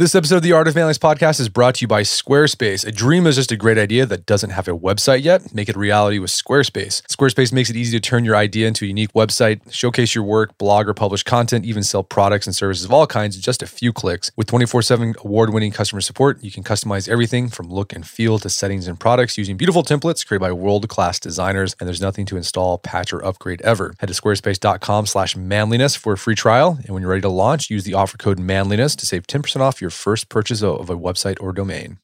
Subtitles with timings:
[0.00, 2.86] This episode of the Art of Manliness podcast is brought to you by Squarespace.
[2.86, 5.54] A dream is just a great idea that doesn't have a website yet.
[5.54, 7.02] Make it reality with Squarespace.
[7.02, 10.56] Squarespace makes it easy to turn your idea into a unique website, showcase your work,
[10.56, 13.66] blog or publish content, even sell products and services of all kinds in just a
[13.66, 14.32] few clicks.
[14.38, 18.38] With 24 7 award winning customer support, you can customize everything from look and feel
[18.38, 21.76] to settings and products using beautiful templates created by world class designers.
[21.78, 23.92] And there's nothing to install, patch, or upgrade ever.
[23.98, 26.78] Head to squarespace.com slash manliness for a free trial.
[26.86, 29.82] And when you're ready to launch, use the offer code manliness to save 10% off
[29.82, 31.98] your first purchase of a website or domain.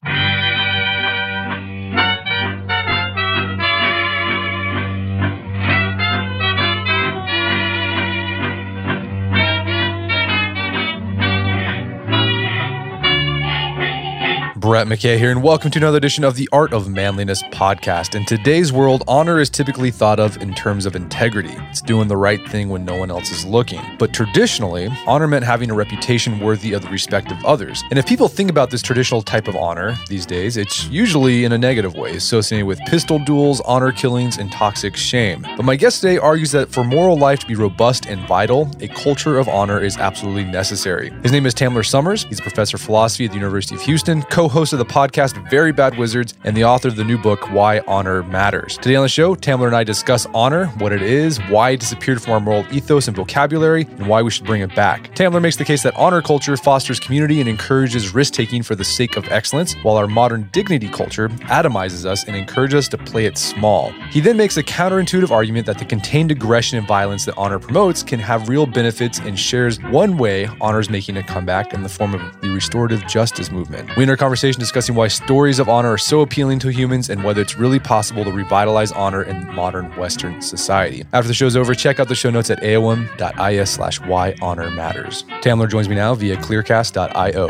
[14.67, 18.15] Brett McKay here, and welcome to another edition of the Art of Manliness podcast.
[18.15, 21.55] In today's world, honor is typically thought of in terms of integrity.
[21.69, 23.79] It's doing the right thing when no one else is looking.
[23.97, 27.81] But traditionally, honor meant having a reputation worthy of the respect of others.
[27.91, 31.53] And if people think about this traditional type of honor these days, it's usually in
[31.53, 35.47] a negative way, associated with pistol duels, honor killings, and toxic shame.
[35.55, 38.89] But my guest today argues that for moral life to be robust and vital, a
[38.89, 41.13] culture of honor is absolutely necessary.
[41.23, 42.27] His name is Tamler Sommers.
[42.27, 45.37] He's a professor of philosophy at the University of Houston, co host of the podcast
[45.51, 48.75] Very Bad Wizards, and the author of the new book Why Honor Matters.
[48.77, 52.19] Today on the show, Tamler and I discuss honor, what it is, why it disappeared
[52.23, 55.13] from our moral ethos and vocabulary, and why we should bring it back.
[55.13, 58.83] Tamler makes the case that honor culture fosters community and encourages risk taking for the
[58.83, 63.27] sake of excellence, while our modern dignity culture atomizes us and encourages us to play
[63.27, 63.91] it small.
[64.09, 68.01] He then makes a counterintuitive argument that the contained aggression and violence that honor promotes
[68.01, 71.89] can have real benefits and shares one way honor is making a comeback in the
[71.89, 73.95] form of the restorative justice movement.
[73.95, 77.23] We end our conversation discussing why stories of honor are so appealing to humans and
[77.23, 81.03] whether it's really possible to revitalize honor in modern Western society.
[81.13, 85.23] After the show's over, check out the show notes at aom.is slash why honor matters.
[85.41, 87.47] Tamler joins me now via clearcast.io.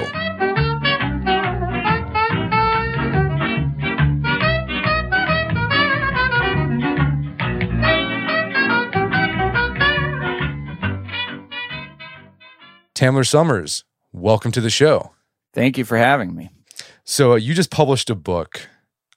[12.96, 15.12] Tamler Sommers, welcome to the show.
[15.54, 16.50] Thank you for having me.
[17.10, 18.68] So uh, you just published a book.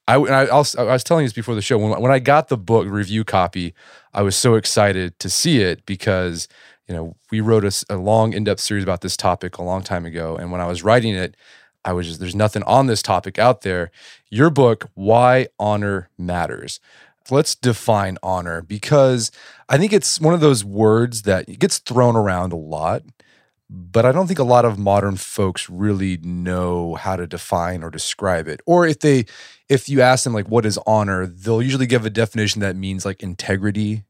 [0.07, 1.77] I, I, I, was, I was telling you this before the show.
[1.77, 3.75] When, when I got the book review copy,
[4.15, 6.47] I was so excited to see it because
[6.87, 10.07] you know we wrote a, a long in-depth series about this topic a long time
[10.07, 11.37] ago, and when I was writing it,
[11.85, 13.91] I was just there's nothing on this topic out there.
[14.31, 16.79] Your book, Why Honor Matters.
[17.29, 19.33] Let's define honor because
[19.69, 23.03] I think it's one of those words that gets thrown around a lot
[23.73, 27.91] but I don't think a lot of modern folks really know how to define or
[27.91, 28.61] describe it.
[28.67, 29.27] Or if they
[29.69, 33.05] if you ask them like what is honor, they'll usually give a definition that means
[33.05, 34.03] like integrity,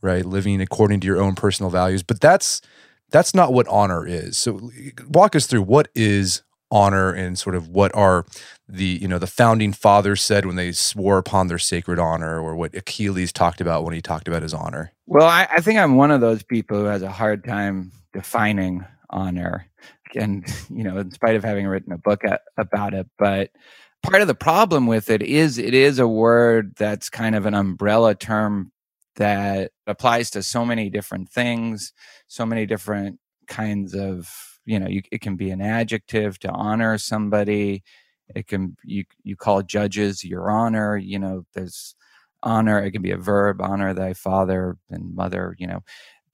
[0.00, 0.24] right?
[0.24, 2.62] Living according to your own personal values, but that's
[3.10, 4.38] that's not what honor is.
[4.38, 4.70] So
[5.06, 8.24] walk us through what is honor and sort of what are
[8.66, 12.56] the you know the founding fathers said when they swore upon their sacred honor or
[12.56, 15.96] what achilles talked about when he talked about his honor well I, I, think i'm
[15.96, 19.66] one of those people who has a hard time defining honor
[20.14, 22.22] and you know in spite of having written a book
[22.56, 23.50] about it but
[24.02, 27.54] part of the problem with it is it is a word that's kind of an
[27.54, 28.70] umbrella term
[29.16, 31.92] that applies to so many different things
[32.26, 36.98] so many different kinds of you know you, it can be an adjective to honor
[36.98, 37.82] somebody
[38.34, 41.94] it can you you call judges your honor you know there's
[42.42, 45.82] honor it can be a verb honor thy father and mother you know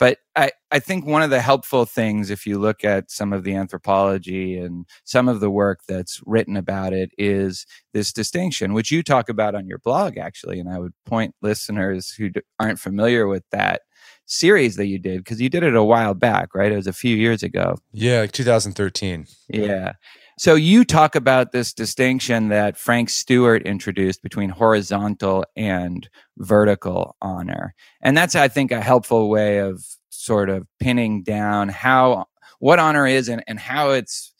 [0.00, 3.44] but I, I think one of the helpful things, if you look at some of
[3.44, 8.90] the anthropology and some of the work that's written about it, is this distinction, which
[8.90, 10.58] you talk about on your blog, actually.
[10.58, 13.82] And I would point listeners who aren't familiar with that
[14.24, 16.72] series that you did, because you did it a while back, right?
[16.72, 17.76] It was a few years ago.
[17.92, 19.26] Yeah, like 2013.
[19.48, 19.92] Yeah.
[20.40, 26.08] So you talk about this distinction that Frank Stewart introduced between horizontal and
[26.38, 27.74] vertical honor.
[28.00, 32.24] And that's, I think, a helpful way of sort of pinning down how
[32.58, 34.32] what honor is and, and how it's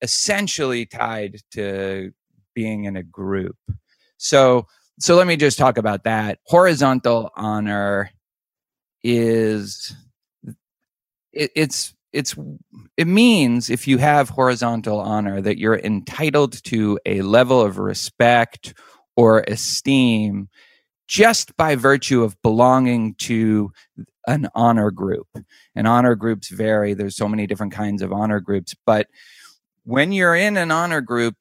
[0.00, 2.12] essentially tied to
[2.54, 3.56] being in a group.
[4.18, 4.68] So
[5.00, 6.38] so let me just talk about that.
[6.46, 8.12] Horizontal honor
[9.02, 9.92] is
[11.32, 12.34] it, it's it's
[12.96, 18.74] it means if you have horizontal honor that you're entitled to a level of respect
[19.16, 20.48] or esteem
[21.08, 23.70] just by virtue of belonging to
[24.26, 25.28] an honor group.
[25.74, 26.94] And honor groups vary.
[26.94, 29.08] There's so many different kinds of honor groups, but
[29.84, 31.36] when you're in an honor group,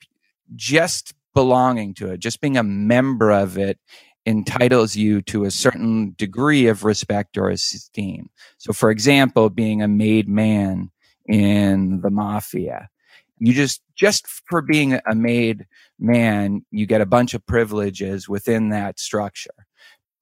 [0.56, 3.79] just belonging to it, just being a member of it
[4.25, 8.29] entitles you to a certain degree of respect or esteem.
[8.57, 10.91] So, for example, being a made man
[11.27, 12.89] in the mafia,
[13.39, 15.65] you just just for being a made
[16.00, 19.65] man you get a bunch of privileges within that structure.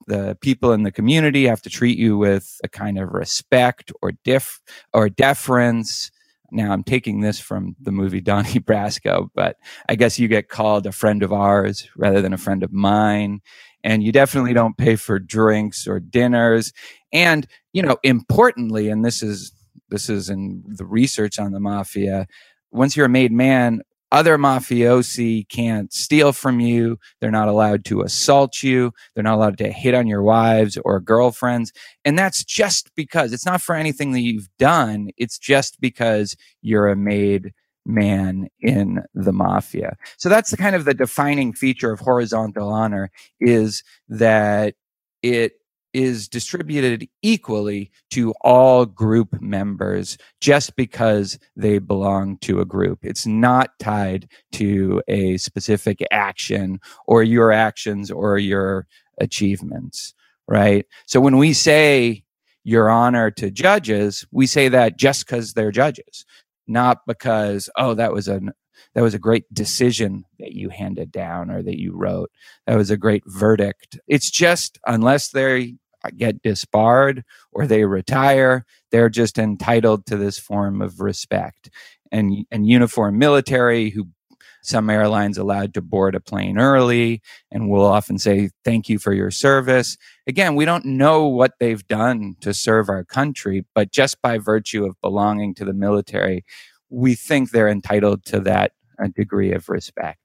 [0.08, 4.14] The people in the community have to treat you with a kind of respect or
[4.24, 4.62] diff
[4.94, 6.12] or deference.
[6.52, 9.58] Now i'm taking this from the movie donnie brasco but
[9.88, 13.42] i guess you get called a friend of ours rather than a friend of mine
[13.84, 16.74] and you definitely don't pay for drinks or dinners
[17.14, 19.54] and you know importantly and this is
[19.90, 22.28] this is in the research on the mafia
[22.72, 23.82] once you're a made man,
[24.12, 26.98] other mafiosi can't steal from you.
[27.20, 28.92] They're not allowed to assault you.
[29.14, 31.72] They're not allowed to hit on your wives or girlfriends.
[32.06, 35.10] And that's just because it's not for anything that you've done.
[35.18, 37.54] It's just because you're a made
[37.90, 39.98] man in the mafia.
[40.18, 44.76] So that's the kind of the defining feature of horizontal honor is that
[45.22, 45.54] it
[45.92, 53.00] is distributed equally to all group members just because they belong to a group.
[53.02, 58.88] It's not tied to a specific action or your actions or your
[59.20, 60.14] achievements,
[60.48, 60.86] right?
[61.08, 62.24] So when we say
[62.64, 66.24] your honor to judges, we say that just because they're judges,
[66.70, 68.52] not because, oh, that was an
[68.96, 72.32] that was a great decision that you handed down or that you wrote.
[72.66, 74.00] That was a great verdict.
[74.08, 80.40] It's just unless they uh, get disbarred or they retire, they're just entitled to this
[80.40, 81.70] form of respect.
[82.12, 84.08] And and uniform military who
[84.62, 87.22] some airlines allowed to board a plane early
[87.52, 89.98] and will often say thank you for your service
[90.28, 94.86] again we don't know what they've done to serve our country but just by virtue
[94.86, 96.44] of belonging to the military
[96.90, 98.72] we think they're entitled to that
[99.16, 100.20] degree of respect.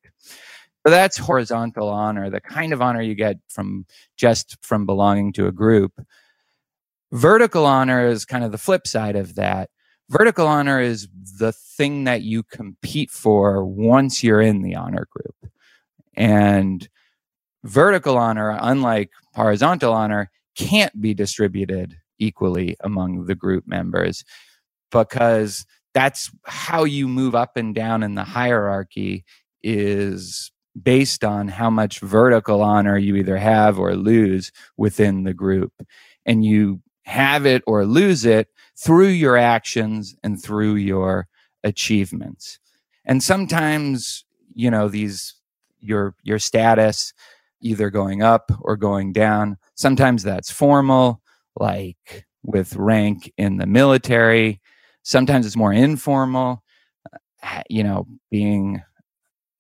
[0.87, 3.87] So that's horizontal honor, the kind of honor you get from
[4.17, 5.93] just from belonging to a group.
[7.13, 9.71] Vertical honor is kind of the flip side of that.
[10.11, 11.09] Vertical honor is
[11.39, 15.53] the thing that you compete for once you're in the honor group.
[16.15, 16.87] And
[17.65, 24.25] vertical honor, unlike horizontal honor, can't be distributed equally among the group members
[24.93, 29.25] because that's how you move up and down in the hierarchy
[29.63, 35.73] is based on how much vertical honor you either have or lose within the group
[36.27, 41.27] and you have it or lose it through your actions and through your
[41.63, 42.59] achievements
[43.05, 44.25] and sometimes
[44.55, 45.35] you know these
[45.81, 47.13] your your status
[47.61, 51.23] either going up or going down sometimes that's formal
[51.57, 54.61] like with rank in the military
[55.05, 56.63] Sometimes it's more informal.
[57.43, 58.83] Uh, you know, being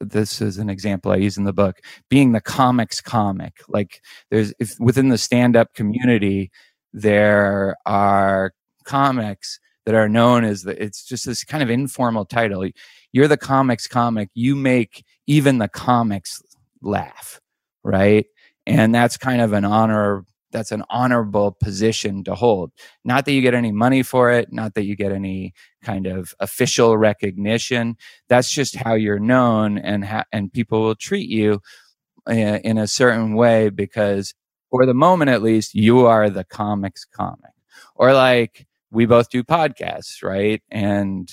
[0.00, 3.58] this is an example I use in the book, being the comics comic.
[3.68, 4.00] Like
[4.30, 6.50] there's if within the stand-up community,
[6.92, 8.52] there are
[8.84, 12.68] comics that are known as the it's just this kind of informal title.
[13.12, 14.30] You're the comics comic.
[14.34, 16.42] You make even the comics
[16.82, 17.40] laugh,
[17.82, 18.26] right?
[18.66, 22.70] And that's kind of an honor that's an honorable position to hold.
[23.04, 25.52] Not that you get any money for it, not that you get any
[25.82, 27.96] kind of official recognition.
[28.28, 31.60] That's just how you're known, and ha- and people will treat you
[32.28, 34.32] in, in a certain way because,
[34.70, 37.50] for the moment at least, you are the comics comic.
[37.96, 40.62] Or like we both do podcasts, right?
[40.70, 41.28] And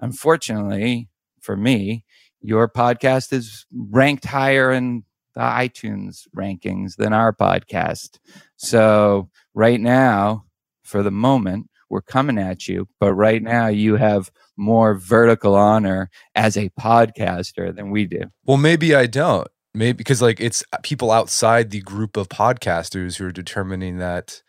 [0.00, 1.08] unfortunately
[1.40, 2.04] for me,
[2.40, 8.18] your podcast is ranked higher in the iTunes rankings than our podcast.
[8.56, 10.44] So right now,
[10.82, 16.10] for the moment, we're coming at you, but right now you have more vertical honor
[16.34, 18.22] as a podcaster than we do.
[18.44, 19.48] Well, maybe I don't.
[19.74, 24.42] Maybe because like it's people outside the group of podcasters who are determining that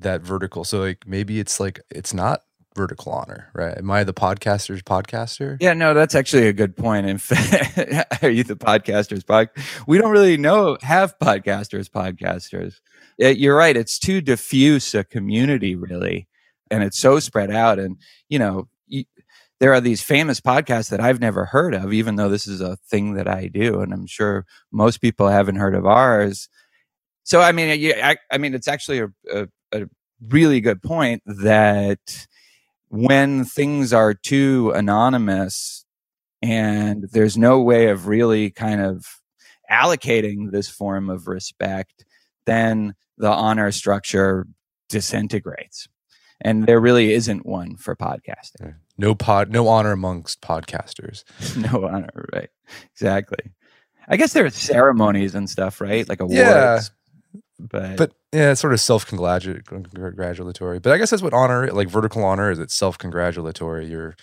[0.00, 0.64] that vertical.
[0.64, 2.42] So like maybe it's like it's not
[2.74, 3.76] vertical honor, right?
[3.76, 5.56] Am I the podcaster's podcaster?
[5.60, 7.06] Yeah, no, that's actually a good point.
[7.06, 9.50] In fact, are you the podcaster's pod?
[9.86, 12.80] We don't really know have podcasters podcasters.
[13.18, 13.76] You're right.
[13.76, 16.26] It's too diffuse a community, really,
[16.70, 17.78] and it's so spread out.
[17.78, 17.96] And
[18.28, 19.04] you know, you,
[19.60, 22.76] there are these famous podcasts that I've never heard of, even though this is a
[22.76, 26.48] thing that I do, and I'm sure most people haven't heard of ours.
[27.22, 29.48] So, I mean, I, I mean, it's actually a, a
[30.28, 32.26] really good point that
[32.88, 35.84] when things are too anonymous
[36.42, 39.06] and there's no way of really kind of
[39.70, 42.04] allocating this form of respect,
[42.46, 44.46] then the honor structure
[44.88, 45.88] disintegrates.
[46.40, 48.74] And there really isn't one for podcasting.
[48.98, 51.24] No pod, no honor amongst podcasters.
[51.72, 52.50] no honor, right?
[52.92, 53.52] Exactly.
[54.06, 56.08] I guess there are ceremonies and stuff, right?
[56.08, 56.38] Like awards.
[56.38, 56.80] Yeah.
[57.58, 60.78] But but yeah, it's sort of self congratulatory.
[60.80, 62.58] But I guess that's what honor, like vertical honor, is.
[62.58, 63.86] It's self congratulatory.
[63.86, 64.16] You're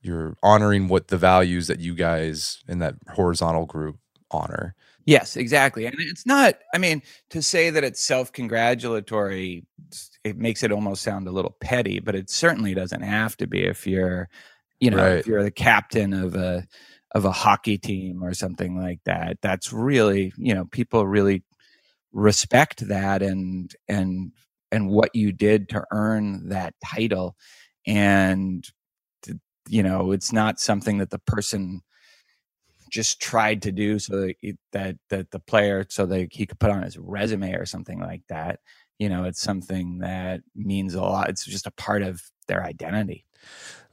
[0.00, 3.96] you're honoring what the values that you guys in that horizontal group
[4.30, 4.74] honor.
[5.06, 5.86] Yes, exactly.
[5.86, 9.64] And it's not, I mean, to say that it's self congratulatory,
[10.22, 13.64] it makes it almost sound a little petty, but it certainly doesn't have to be
[13.64, 14.28] if you're,
[14.80, 15.18] you know, Right.
[15.18, 16.66] if you're the captain of a,
[17.14, 19.38] of a hockey team or something like that.
[19.40, 21.42] That's really, you know, people really
[22.18, 24.32] respect that and, and,
[24.72, 27.36] and what you did to earn that title.
[27.86, 28.64] And,
[29.68, 31.80] you know, it's not something that the person
[32.90, 36.58] just tried to do so that it- that that the player so that he could
[36.58, 38.60] put on his resume or something like that
[38.98, 43.26] you know it's something that means a lot it's just a part of their identity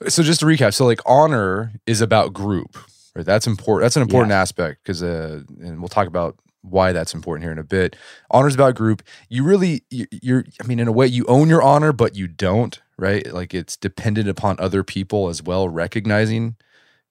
[0.08, 2.78] So just to recap, so like honor is about group,
[3.16, 3.26] right?
[3.26, 3.84] That's important.
[3.84, 6.38] That's an important aspect because, uh, and we'll talk about
[6.70, 7.96] why that's important here in a bit.
[8.32, 9.04] Honor is about group.
[9.30, 12.28] You really, you- you're, I mean, in a way, you own your honor, but you
[12.28, 13.32] don't, right?
[13.34, 16.56] Like it's dependent upon other people as well recognizing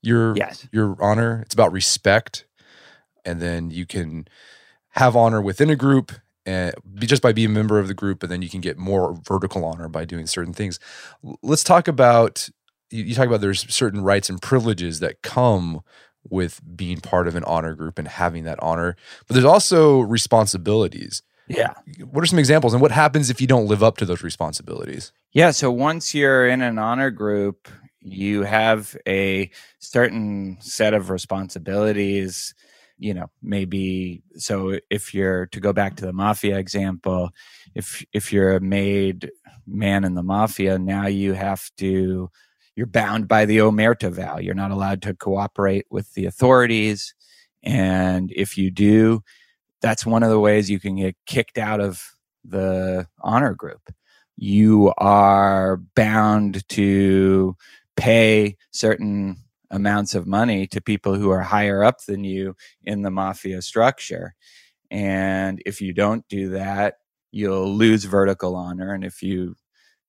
[0.02, 1.40] your yes your honor.
[1.42, 2.46] It's about respect,
[3.24, 4.28] and then you can
[4.90, 6.12] have honor within a group.
[6.46, 8.76] Eh, and just by being a member of the group, and then you can get
[8.76, 10.78] more vertical honor by doing certain things.
[11.42, 12.50] Let's talk about
[12.90, 15.80] you, you talk about there's certain rights and privileges that come
[16.30, 21.22] with being part of an honor group and having that honor, but there's also responsibilities.
[21.48, 24.22] yeah What are some examples, and what happens if you don't live up to those
[24.22, 25.12] responsibilities?
[25.32, 27.68] yeah so once you're in an honor group
[28.00, 29.50] you have a
[29.80, 32.54] certain set of responsibilities
[32.98, 37.30] you know maybe so if you're to go back to the mafia example
[37.74, 39.30] if if you're a made
[39.66, 42.30] man in the mafia now you have to
[42.76, 47.14] you're bound by the omerta vow you're not allowed to cooperate with the authorities
[47.62, 49.22] and if you do
[49.80, 52.14] that's one of the ways you can get kicked out of
[52.44, 53.92] the honor group
[54.36, 57.56] you are bound to
[57.96, 59.36] pay certain
[59.70, 64.34] amounts of money to people who are higher up than you in the mafia structure.
[64.90, 66.94] And if you don't do that,
[67.32, 68.92] you'll lose vertical honor.
[68.92, 69.56] And if you,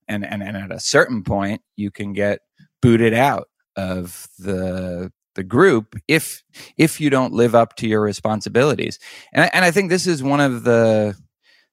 [0.07, 2.39] and, and, and at a certain point, you can get
[2.81, 6.43] booted out of the, the group if,
[6.77, 8.99] if you don't live up to your responsibilities.
[9.33, 11.15] And I, and I think this is one of the,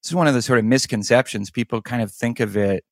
[0.02, 1.50] this is one of the sort of misconceptions.
[1.50, 2.84] People kind of think of it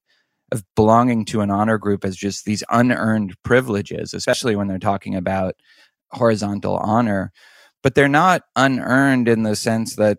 [0.53, 5.15] of belonging to an honor group as just these unearned privileges, especially when they're talking
[5.15, 5.55] about
[6.13, 7.33] horizontal honor.
[7.83, 10.19] But they're not unearned in the sense that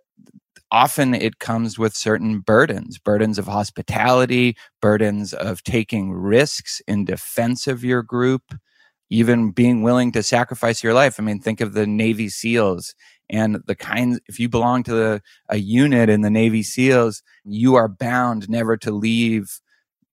[0.71, 7.67] often it comes with certain burdens burdens of hospitality, burdens of taking risks in defense
[7.67, 8.55] of your group,
[9.09, 11.19] even being willing to sacrifice your life.
[11.19, 12.95] I mean, think of the Navy SEALs
[13.29, 17.75] and the kinds, if you belong to the, a unit in the Navy SEALs, you
[17.75, 19.59] are bound never to leave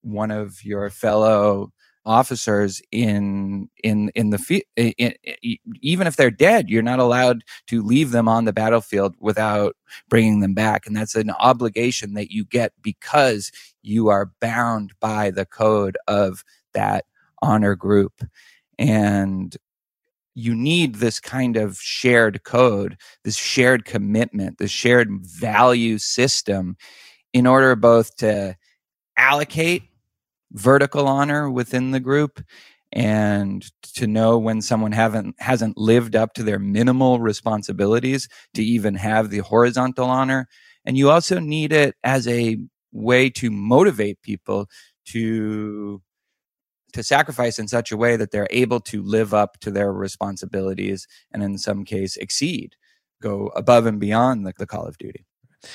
[0.02, 1.72] one of your fellow
[2.08, 4.62] officers in in in the field
[5.82, 9.76] even if they're dead you're not allowed to leave them on the battlefield without
[10.08, 10.86] bringing them back.
[10.86, 13.50] And that's an obligation that you get because
[13.82, 17.04] you are bound by the code of that
[17.42, 18.22] honor group.
[18.78, 19.56] And
[20.34, 26.76] you need this kind of shared code this shared commitment this shared value system
[27.32, 28.54] in order both to
[29.16, 29.82] allocate
[30.52, 32.42] vertical honor within the group
[32.92, 38.94] and to know when someone haven't hasn't lived up to their minimal responsibilities to even
[38.94, 40.48] have the horizontal honor.
[40.84, 42.56] And you also need it as a
[42.92, 44.68] way to motivate people
[45.06, 46.02] to
[46.94, 51.06] to sacrifice in such a way that they're able to live up to their responsibilities
[51.32, 52.76] and in some case exceed
[53.20, 55.26] go above and beyond the, the call of duty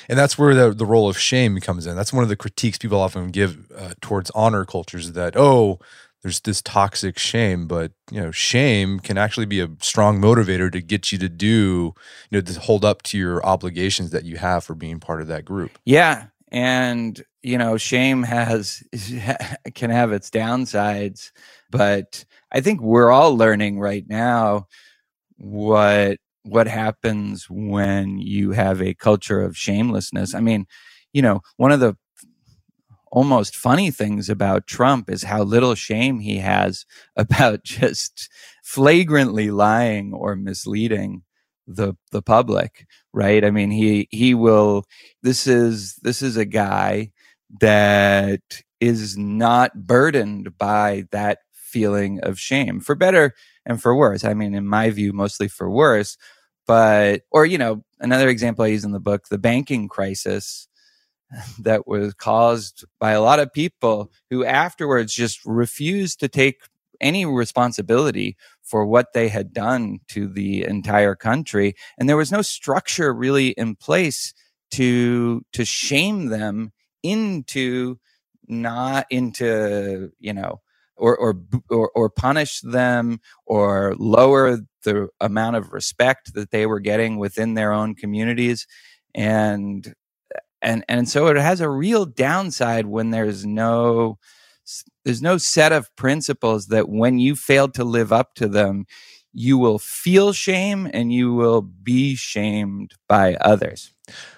[0.09, 1.95] And that's where the, the role of shame comes in.
[1.95, 5.79] That's one of the critiques people often give uh, towards honor cultures that, oh,
[6.23, 10.81] there's this toxic shame, but you know, shame can actually be a strong motivator to
[10.81, 11.93] get you to do,
[12.31, 15.27] you know, to hold up to your obligations that you have for being part of
[15.27, 15.77] that group.
[15.83, 18.81] Yeah, and you know, shame has
[19.75, 21.31] can have its downsides,
[21.69, 22.23] but
[22.53, 24.67] I think we're all learning right now
[25.37, 30.35] what what happens when you have a culture of shamelessness.
[30.35, 30.65] I mean,
[31.13, 31.95] you know, one of the
[33.11, 36.85] almost funny things about Trump is how little shame he has
[37.15, 38.29] about just
[38.63, 41.23] flagrantly lying or misleading
[41.65, 44.83] the the public right i mean he he will
[45.21, 47.09] this is this is a guy
[47.61, 48.41] that
[48.81, 53.33] is not burdened by that feeling of shame for better
[53.65, 56.17] and for worse i mean in my view mostly for worse
[56.65, 60.67] but or you know another example i use in the book the banking crisis
[61.59, 66.61] that was caused by a lot of people who afterwards just refused to take
[67.01, 71.75] any responsibility for what they had done to the entire country.
[71.97, 74.33] And there was no structure really in place
[74.71, 76.71] to, to shame them
[77.03, 77.97] into
[78.47, 80.61] not into, you know,
[80.95, 81.35] or, or,
[81.69, 87.53] or, or punish them or lower the amount of respect that they were getting within
[87.53, 88.67] their own communities.
[89.15, 89.93] And,
[90.61, 94.17] and, and so it has a real downside when there's no,
[95.03, 98.85] there's no set of principles that when you fail to live up to them,
[99.33, 103.93] you will feel shame and you will be shamed by others.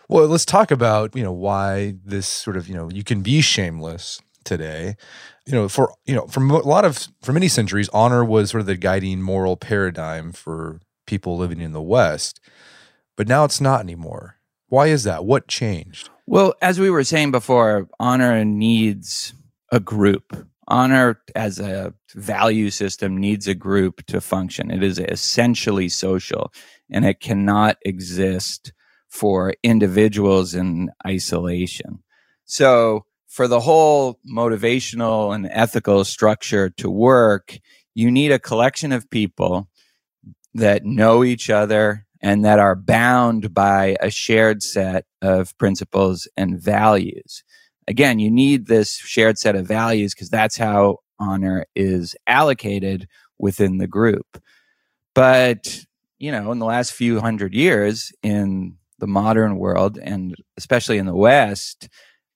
[0.07, 3.41] Well, let's talk about, you know, why this sort of, you know, you can be
[3.41, 4.95] shameless today.
[5.45, 8.61] You know, for, you know, from a lot of, for many centuries, honor was sort
[8.61, 12.39] of the guiding moral paradigm for people living in the West.
[13.15, 14.37] But now it's not anymore.
[14.67, 15.23] Why is that?
[15.25, 16.09] What changed?
[16.25, 19.33] Well, as we were saying before, honor needs
[19.71, 20.47] a group.
[20.67, 24.71] Honor as a value system needs a group to function.
[24.71, 26.51] It is essentially social
[26.89, 28.73] and it cannot exist
[29.07, 31.99] for individuals in isolation.
[32.45, 37.57] So, for the whole motivational and ethical structure to work,
[37.93, 39.67] you need a collection of people
[40.53, 46.59] that know each other and that are bound by a shared set of principles and
[46.59, 47.43] values
[47.87, 53.77] again, you need this shared set of values because that's how honor is allocated within
[53.77, 54.41] the group.
[55.13, 55.79] But,
[56.17, 61.05] you know, in the last few hundred years in the modern world and especially in
[61.05, 61.89] the West,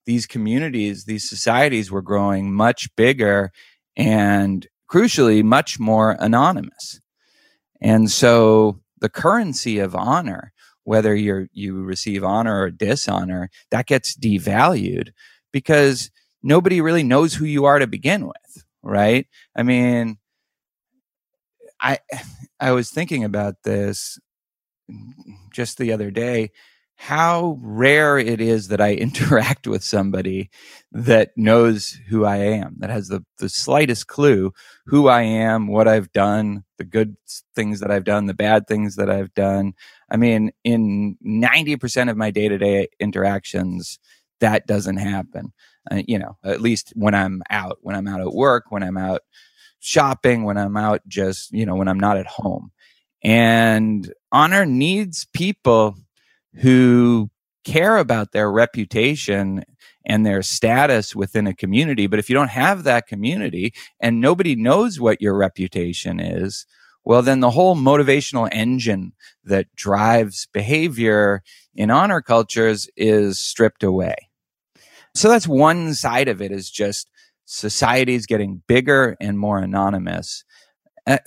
[0.10, 3.52] these communities, these societies were growing much bigger
[3.96, 7.00] and crucially, much more anonymous.
[7.80, 10.52] And so the currency of honor,
[10.84, 15.10] whether you you receive honor or dishonor, that gets devalued
[15.54, 16.10] because
[16.42, 19.28] nobody really knows who you are to begin with, right?
[19.56, 20.18] I mean,
[21.80, 22.00] I
[22.60, 24.18] I was thinking about this
[25.54, 26.50] just the other day
[27.02, 30.50] how rare it is that I interact with somebody
[30.92, 34.52] that knows who I am, that has the, the slightest clue
[34.86, 37.16] who I am, what I've done, the good
[37.56, 39.76] things that I've done, the bad things that I've done.
[40.12, 43.98] I mean, in 90% of my day to day interactions,
[44.42, 45.54] that doesn't happen.
[45.90, 48.98] Uh, you know, at least when I'm out, when I'm out at work, when I'm
[48.98, 49.22] out
[49.80, 52.72] shopping, when I'm out just, you know, when I'm not at home.
[53.24, 55.96] And honor needs people
[56.56, 57.30] who
[57.64, 59.64] care about their reputation
[60.06, 62.08] and their status within a community.
[62.08, 66.66] But if you don't have that community and nobody knows what your reputation is,
[67.06, 71.42] well, then the whole motivational engine that drives behavior
[71.76, 74.16] in honor cultures is stripped away.
[75.16, 77.10] So that's one side of it is just
[77.46, 80.44] societies getting bigger and more anonymous.
[81.08, 81.18] Uh,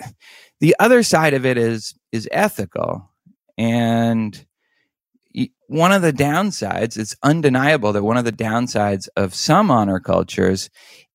[0.61, 3.11] the other side of it is is ethical
[3.59, 4.47] and
[5.67, 10.71] one of the downsides it's undeniable that one of the downsides of some honor cultures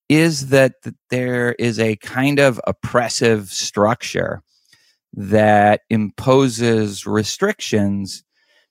[0.08, 0.72] is that
[1.10, 4.42] there is a kind of oppressive structure
[5.12, 8.24] that imposes restrictions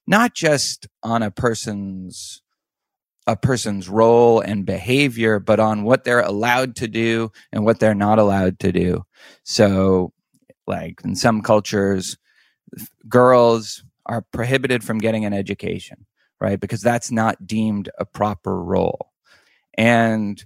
[0.07, 2.41] not just on a person's
[3.27, 7.93] a person's role and behavior, but on what they're allowed to do and what they're
[7.93, 9.03] not allowed to do.
[9.43, 10.13] So,
[10.65, 12.17] like in some cultures,
[13.07, 16.05] girls are prohibited from getting an education,
[16.39, 16.59] right?
[16.59, 19.11] Because that's not deemed a proper role.
[19.77, 20.43] And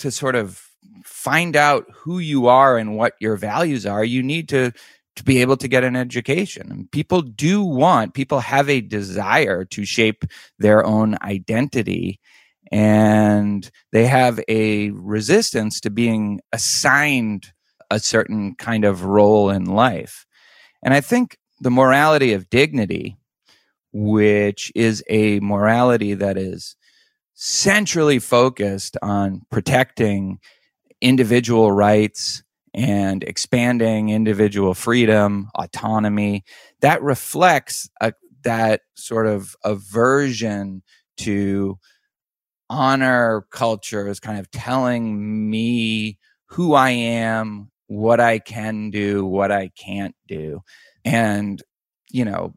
[0.00, 0.60] to sort of
[1.04, 4.72] find out who you are and what your values are, you need to
[5.16, 6.72] to be able to get an education.
[6.72, 10.24] And people do want, people have a desire to shape
[10.58, 12.18] their own identity
[12.72, 17.52] and they have a resistance to being assigned
[17.90, 20.26] a certain kind of role in life.
[20.82, 23.16] And I think the morality of dignity,
[23.92, 26.76] which is a morality that is
[27.34, 30.38] centrally focused on protecting
[31.00, 36.44] individual rights and expanding individual freedom, autonomy,
[36.80, 38.12] that reflects a,
[38.42, 40.82] that sort of aversion
[41.16, 41.78] to
[42.68, 49.52] honor culture is kind of telling me who I am, what I can do, what
[49.52, 50.62] I can't do.
[51.04, 51.62] And,
[52.10, 52.54] you know,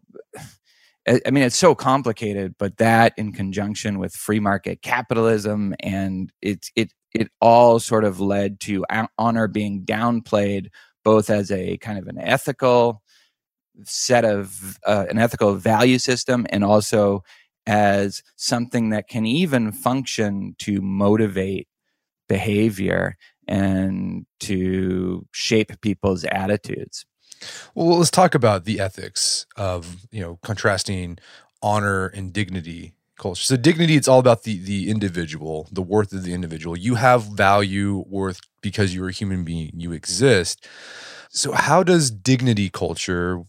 [1.07, 6.69] I mean, it's so complicated, but that in conjunction with free market capitalism and it's,
[6.75, 8.85] it, it all sort of led to
[9.17, 10.67] honor being downplayed
[11.05, 13.01] both as a kind of an ethical
[13.85, 17.23] set of uh, an ethical value system and also
[17.65, 21.67] as something that can even function to motivate
[22.27, 23.15] behavior
[23.47, 27.05] and to shape people's attitudes.
[27.75, 31.19] Well, let's talk about the ethics of, you know, contrasting
[31.61, 33.43] honor and dignity culture.
[33.43, 36.77] So dignity, it's all about the the individual, the worth of the individual.
[36.77, 39.71] You have value, worth because you're a human being.
[39.75, 40.67] You exist.
[41.29, 43.43] So how does dignity culture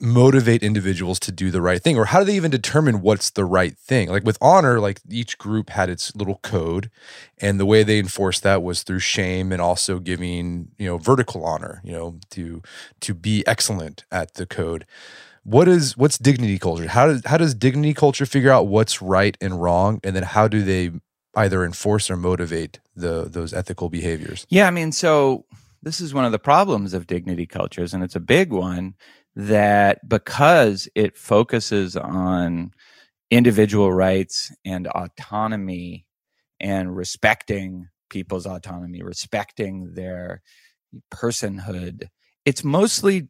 [0.00, 3.44] motivate individuals to do the right thing or how do they even determine what's the
[3.44, 4.08] right thing?
[4.08, 6.90] Like with honor like each group had its little code
[7.38, 11.44] and the way they enforced that was through shame and also giving you know vertical
[11.44, 12.62] honor you know to
[13.00, 14.86] to be excellent at the code.
[15.44, 16.88] What is what's dignity culture?
[16.88, 20.48] How does how does dignity culture figure out what's right and wrong and then how
[20.48, 20.90] do they
[21.36, 24.46] either enforce or motivate the those ethical behaviors?
[24.48, 25.44] Yeah i mean so
[25.82, 28.94] this is one of the problems of dignity cultures and it's a big one
[29.36, 32.72] that because it focuses on
[33.30, 36.06] individual rights and autonomy
[36.58, 40.42] and respecting people's autonomy, respecting their
[41.12, 42.08] personhood,
[42.46, 43.28] it's mostly,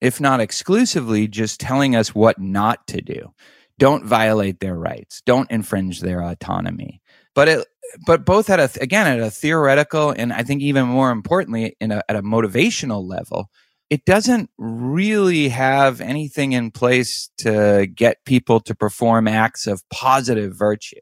[0.00, 3.32] if not exclusively, just telling us what not to do.
[3.78, 5.22] Don't violate their rights.
[5.26, 7.00] Don't infringe their autonomy.
[7.34, 7.66] But it,
[8.06, 11.92] but both at a again at a theoretical and I think even more importantly in
[11.92, 13.50] a, at a motivational level,
[13.90, 20.54] it doesn't really have anything in place to get people to perform acts of positive
[20.54, 21.00] virtue.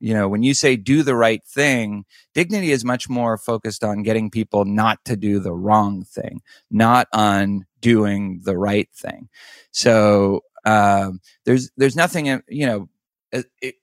[0.00, 4.02] You know, when you say do the right thing, dignity is much more focused on
[4.02, 9.28] getting people not to do the wrong thing, not on doing the right thing.
[9.70, 12.88] So um, there's there's nothing, you know,
[13.32, 13.76] it,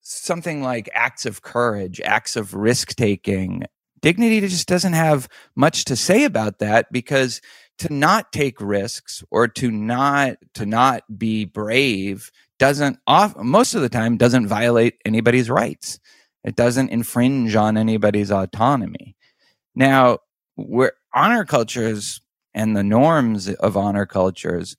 [0.00, 3.64] something like acts of courage, acts of risk taking,
[4.02, 7.40] Dignity just doesn't have much to say about that because
[7.78, 13.82] to not take risks or to not to not be brave doesn't off most of
[13.82, 15.98] the time doesn't violate anybody's rights.
[16.44, 19.16] It doesn't infringe on anybody's autonomy.
[19.74, 20.18] Now,
[20.56, 22.20] where honor cultures
[22.54, 24.76] and the norms of honor cultures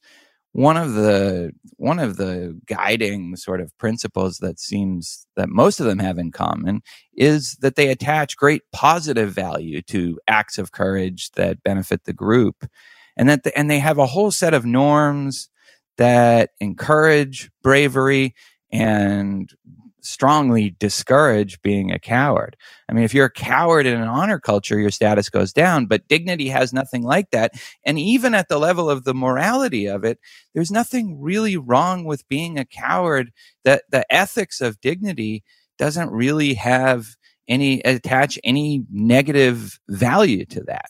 [0.54, 5.86] one of the one of the guiding sort of principles that seems that most of
[5.86, 6.82] them have in common
[7.14, 12.66] is that they attach great positive value to acts of courage that benefit the group.
[13.16, 15.50] And that the, and they have a whole set of norms
[15.98, 18.36] that encourage bravery
[18.72, 19.50] and
[20.02, 22.58] strongly discourage being a coward.
[22.90, 26.08] I mean, if you're a coward in an honor culture, your status goes down, but
[26.08, 27.54] dignity has nothing like that.
[27.86, 30.20] And even at the level of the morality of it,
[30.54, 33.32] there's nothing really wrong with being a coward.
[33.64, 35.44] That the ethics of dignity
[35.78, 37.16] doesn't really have
[37.48, 40.90] any attach any negative value to that.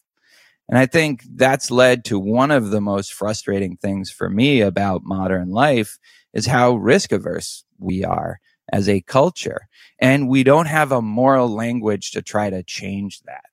[0.69, 5.01] And I think that's led to one of the most frustrating things for me about
[5.03, 5.97] modern life
[6.33, 8.39] is how risk averse we are
[8.71, 9.67] as a culture.
[9.99, 13.45] And we don't have a moral language to try to change that.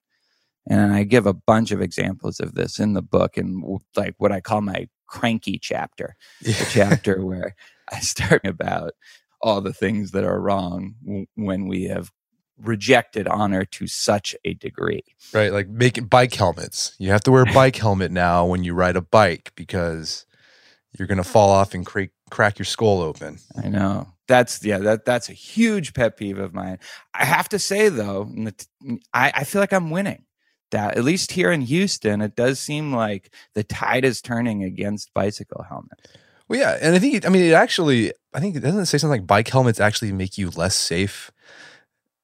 [0.68, 4.33] And I give a bunch of examples of this in the book and like what
[4.33, 7.54] I call my cranky chapter, the chapter where
[7.90, 8.92] I start about
[9.40, 12.11] all the things that are wrong when we have
[12.61, 15.04] rejected honor to such a degree.
[15.33, 16.94] Right, like making bike helmets.
[16.98, 20.26] You have to wear a bike helmet now when you ride a bike because
[20.98, 23.38] you're going to fall off and crack crack your skull open.
[23.62, 24.08] I know.
[24.26, 26.78] That's yeah that that's a huge pet peeve of mine.
[27.14, 28.30] I have to say though
[29.12, 30.24] I, I feel like i'm winning.
[30.70, 35.14] That at least here in houston it does seem like the tide is turning against
[35.14, 36.02] bicycle helmets.
[36.46, 38.98] Well yeah and i think it, i mean it actually i think it doesn't say
[38.98, 41.30] something like bike helmets actually make you less safe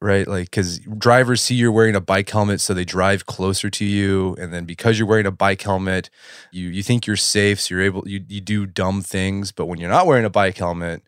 [0.05, 3.85] right like because drivers see you're wearing a bike helmet so they drive closer to
[3.85, 6.11] you and then because you're wearing a bike helmet
[6.53, 9.81] you you think you're safe so you're able you, you do dumb things but when
[9.81, 11.03] you're not wearing a bike helmet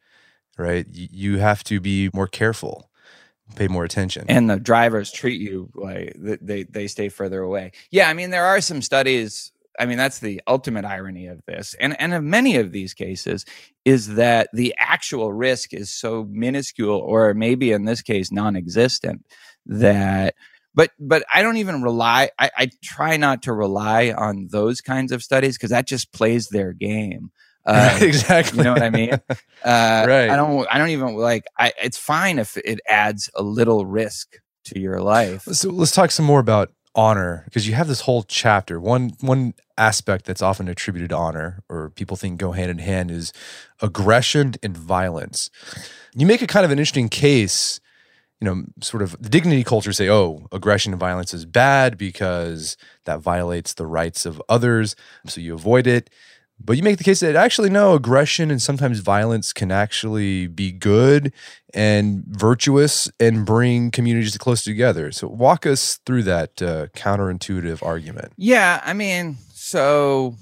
[0.57, 0.87] right?
[0.91, 2.91] You have to be more careful,
[3.55, 4.25] pay more attention.
[4.29, 7.73] And the drivers treat you like they, they stay further away.
[7.91, 9.53] Yeah, I mean, there are some studies.
[9.79, 11.75] I mean, that's the ultimate irony of this.
[11.81, 13.45] And, and of many of these cases
[13.85, 19.25] is that the actual risk is so minuscule, or maybe in this case, non existent,
[19.67, 20.35] that
[20.77, 22.31] but but I don't even rely.
[22.39, 26.49] I, I, try not to rely on those kinds of studies because that just plays
[26.49, 27.31] their game.
[27.65, 28.59] Uh, exactly.
[28.59, 29.21] You know what I mean?
[29.65, 30.31] Uh, right.
[30.31, 30.69] I don't.
[30.71, 31.47] I don't even like.
[31.59, 34.37] I, it's fine if it adds a little risk
[34.67, 35.43] to your life.
[35.43, 38.79] So let's talk some more about honor because you have this whole chapter.
[38.79, 43.11] One one aspect that's often attributed to honor, or people think go hand in hand,
[43.11, 43.33] is
[43.81, 45.51] aggression and violence.
[46.15, 47.81] You make a kind of an interesting case.
[48.41, 52.77] You know, sort of the dignity culture say, oh, aggression and violence is bad because
[53.05, 54.95] that violates the rights of others.
[55.27, 56.11] So you avoid it
[56.59, 60.73] But you make the case that actually no, aggression and sometimes violence can actually be
[60.73, 61.33] good
[61.75, 65.13] and virtuous and bring communities closer together.
[65.13, 68.33] So walk us through that uh, counterintuitive argument.
[68.39, 70.37] Yeah, I mean, so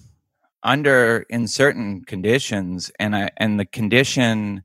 [0.62, 4.64] under in certain conditions, and I and the condition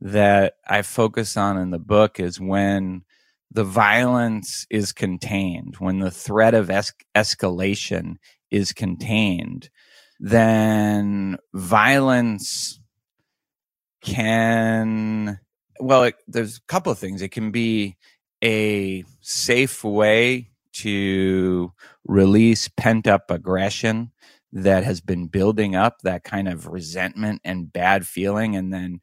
[0.00, 3.04] that I focus on in the book is when
[3.52, 8.16] the violence is contained, when the threat of es- escalation
[8.50, 9.70] is contained,
[10.18, 12.80] then violence
[14.02, 15.38] can,
[15.78, 17.22] well, it, there's a couple of things.
[17.22, 17.96] It can be
[18.42, 21.72] a safe way to
[22.04, 24.12] release pent up aggression
[24.52, 28.54] that has been building up, that kind of resentment and bad feeling.
[28.54, 29.00] And then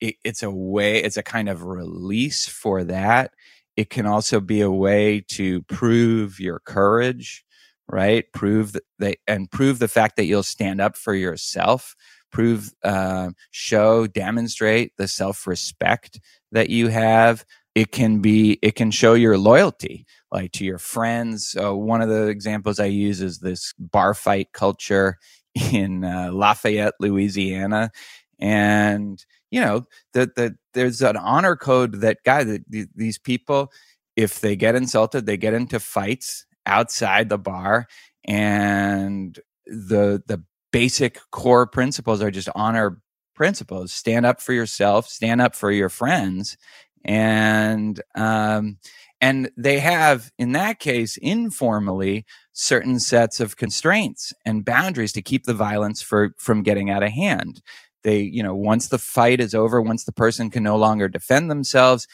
[0.00, 3.32] it, it's a way, it's a kind of release for that.
[3.76, 7.44] It can also be a way to prove your courage,
[7.86, 8.24] right?
[8.32, 11.94] Prove that, and prove the fact that you'll stand up for yourself.
[12.32, 17.44] Prove, uh, show, demonstrate the self respect that you have.
[17.74, 21.56] It can be, it can show your loyalty, like to your friends.
[21.60, 25.18] Uh, one of the examples I use is this bar fight culture
[25.72, 27.90] in uh, Lafayette, Louisiana,
[28.38, 32.62] and you know that the, there's an honor code that guy that
[32.94, 33.72] these people
[34.16, 37.86] if they get insulted they get into fights outside the bar.
[38.24, 43.00] And the the basic core principles are just honor
[43.34, 43.92] principles.
[43.92, 46.56] Stand up for yourself stand up for your friends.
[47.04, 48.78] And um
[49.20, 55.44] and they have in that case informally certain sets of constraints and boundaries to keep
[55.44, 57.62] the violence for from getting out of hand.
[58.04, 61.50] They you know once the fight is over once the person can no longer defend
[61.50, 62.06] themselves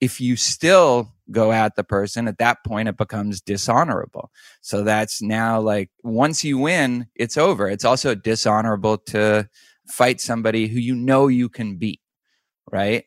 [0.00, 4.30] if you still go at the person at that point it becomes dishonorable.
[4.60, 7.68] So that's now like once you win it's over.
[7.68, 9.48] It's also dishonorable to
[9.86, 12.00] fight somebody who you know you can beat
[12.70, 13.04] right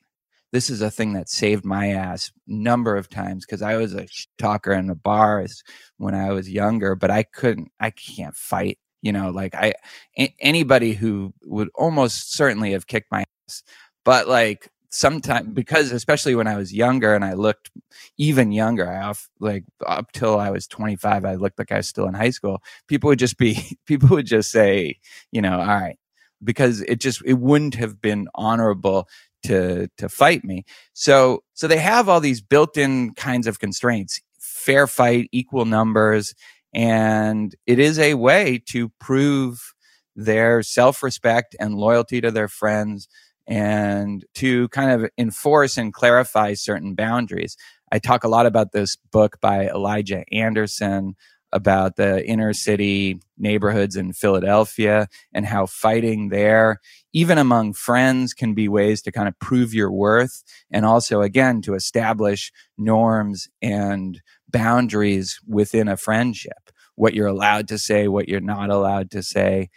[0.56, 4.08] this is a thing that saved my ass number of times because i was a
[4.38, 5.64] talker in the bars
[5.98, 9.74] when i was younger but i couldn't i can't fight you know like i
[10.18, 13.64] a- anybody who would almost certainly have kicked my ass
[14.06, 17.70] but like sometimes because especially when i was younger and i looked
[18.18, 21.88] even younger i off like up till i was 25 i looked like i was
[21.88, 24.98] still in high school people would just be people would just say
[25.34, 25.98] you know all right
[26.46, 29.10] because it just it wouldn't have been honorable
[29.46, 34.88] to to fight me so so they have all these built-in kinds of constraints fair
[34.88, 36.34] fight equal numbers
[36.74, 39.74] and it is a way to prove
[40.16, 43.08] their self respect and loyalty to their friends
[43.48, 47.58] and to kind of enforce and clarify certain boundaries.
[47.92, 51.16] I talk a lot about this book by Elijah Anderson
[51.52, 56.80] about the inner city neighborhoods in Philadelphia and how fighting there,
[57.14, 61.62] even among friends, can be ways to kind of prove your worth and also, again,
[61.62, 68.40] to establish norms and boundaries within a friendship, what you're allowed to say, what you're
[68.42, 69.70] not allowed to say.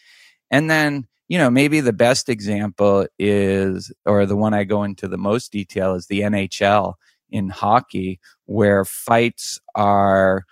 [0.51, 5.07] And then, you know, maybe the best example is, or the one I go into
[5.09, 6.95] the most detail is the NHL
[7.31, 10.45] in hockey, where fights are,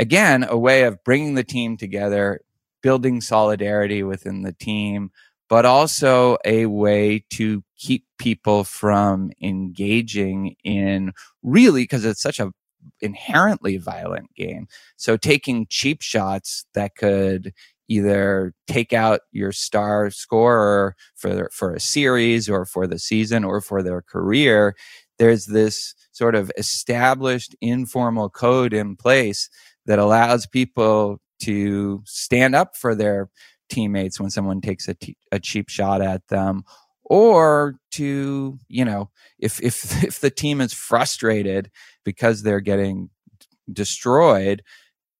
[0.00, 2.40] again, a way of bringing the team together,
[2.82, 5.10] building solidarity within the team,
[5.48, 12.50] but also a way to keep people from engaging in really, because it's such a
[13.02, 14.66] inherently violent game.
[14.96, 17.52] So taking cheap shots that could
[17.88, 23.60] either take out your star scorer for for a series or for the season or
[23.60, 24.74] for their career,
[25.18, 29.50] there's this sort of established informal code in place
[29.86, 33.28] that allows people to stand up for their
[33.70, 36.64] teammates when someone takes a, t- a cheap shot at them
[37.04, 41.70] or to you know if if if the team is frustrated
[42.04, 43.10] because they're getting
[43.70, 44.62] destroyed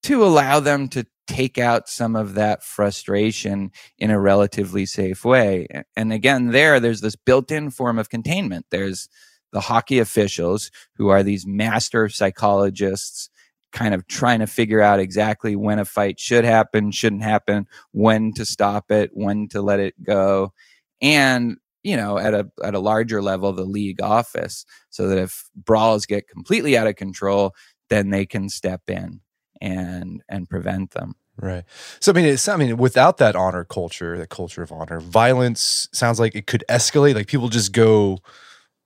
[0.02, 5.66] to allow them to take out some of that frustration in a relatively safe way.
[5.94, 8.66] And again there there's this built-in form of containment.
[8.70, 9.08] There's
[9.52, 13.30] the hockey officials who are these master psychologists
[13.72, 18.32] kind of trying to figure out exactly when a fight should happen shouldn't happen when
[18.32, 20.52] to stop it when to let it go
[21.00, 25.48] and you know, at a at a larger level, the league office, so that if
[25.54, 27.54] brawls get completely out of control,
[27.88, 29.20] then they can step in
[29.60, 31.14] and and prevent them.
[31.36, 31.64] Right.
[32.00, 35.88] So I mean, it's I mean, without that honor culture, that culture of honor, violence
[35.92, 37.14] sounds like it could escalate.
[37.14, 38.18] Like people just go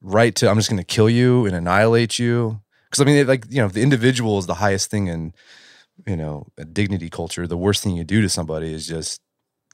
[0.00, 2.60] right to I'm just going to kill you and annihilate you.
[2.94, 5.34] Because I mean, like you know, the individual is the highest thing in
[6.06, 7.46] you know a dignity culture.
[7.46, 9.20] The worst thing you do to somebody is just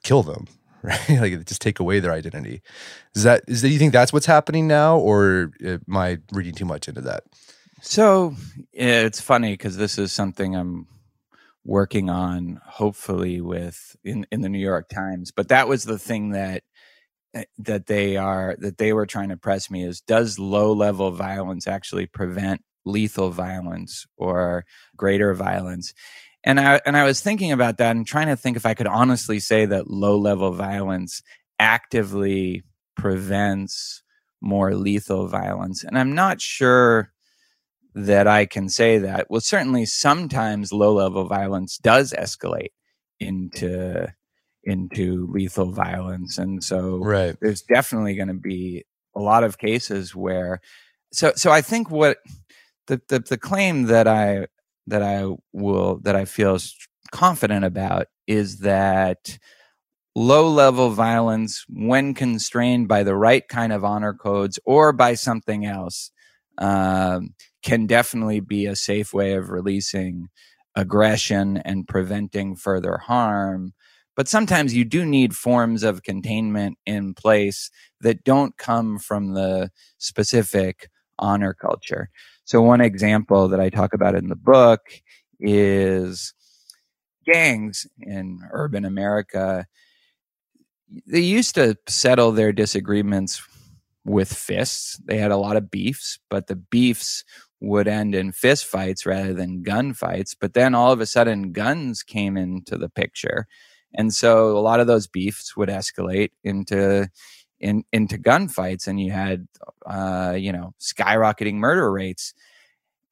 [0.03, 0.47] kill them
[0.83, 1.09] right?
[1.09, 2.63] like just take away their identity.
[3.13, 6.65] Is that is that you think that's what's happening now, or am I reading too
[6.65, 7.23] much into that?
[7.83, 8.35] So
[8.73, 10.87] it's funny because this is something I'm
[11.63, 15.31] working on, hopefully with in in the New York Times.
[15.31, 16.63] But that was the thing that
[17.35, 21.11] eh, that they are that they were trying to press me is does low level
[21.11, 24.65] violence actually prevent lethal violence or
[24.95, 25.93] greater violence
[26.43, 28.87] and I and I was thinking about that and trying to think if I could
[28.87, 31.21] honestly say that low level violence
[31.59, 32.63] actively
[32.95, 34.01] prevents
[34.41, 35.83] more lethal violence.
[35.83, 37.11] And I'm not sure
[37.93, 39.27] that I can say that.
[39.29, 42.71] Well, certainly sometimes low level violence does escalate
[43.19, 44.11] into
[44.63, 46.37] into lethal violence.
[46.37, 47.35] And so right.
[47.41, 50.61] there's definitely going to be a lot of cases where
[51.13, 52.17] so so I think what
[52.87, 54.47] the, the the claim that I
[54.87, 56.57] that I will that I feel
[57.11, 59.37] confident about is that
[60.15, 65.65] low level violence when constrained by the right kind of honor codes or by something
[65.65, 66.11] else
[66.57, 70.27] um, can definitely be a safe way of releasing
[70.75, 73.73] aggression and preventing further harm.
[74.15, 79.71] But sometimes you do need forms of containment in place that don't come from the
[79.97, 82.09] specific honor culture
[82.45, 84.81] so, one example that I talk about in the book
[85.39, 86.33] is
[87.25, 89.65] gangs in urban America.
[91.07, 93.41] They used to settle their disagreements
[94.03, 94.99] with fists.
[95.05, 97.23] They had a lot of beefs, but the beefs
[97.59, 100.35] would end in fist fights rather than gun fights.
[100.39, 103.47] But then all of a sudden, guns came into the picture.
[103.93, 107.09] And so a lot of those beefs would escalate into
[107.61, 109.47] in, into gunfights, and you had,
[109.85, 112.33] uh, you know, skyrocketing murder rates.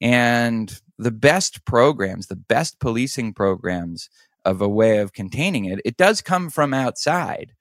[0.02, 4.10] And the best programs, the best policing programs
[4.44, 7.52] of a way of containing it, it does come from outside.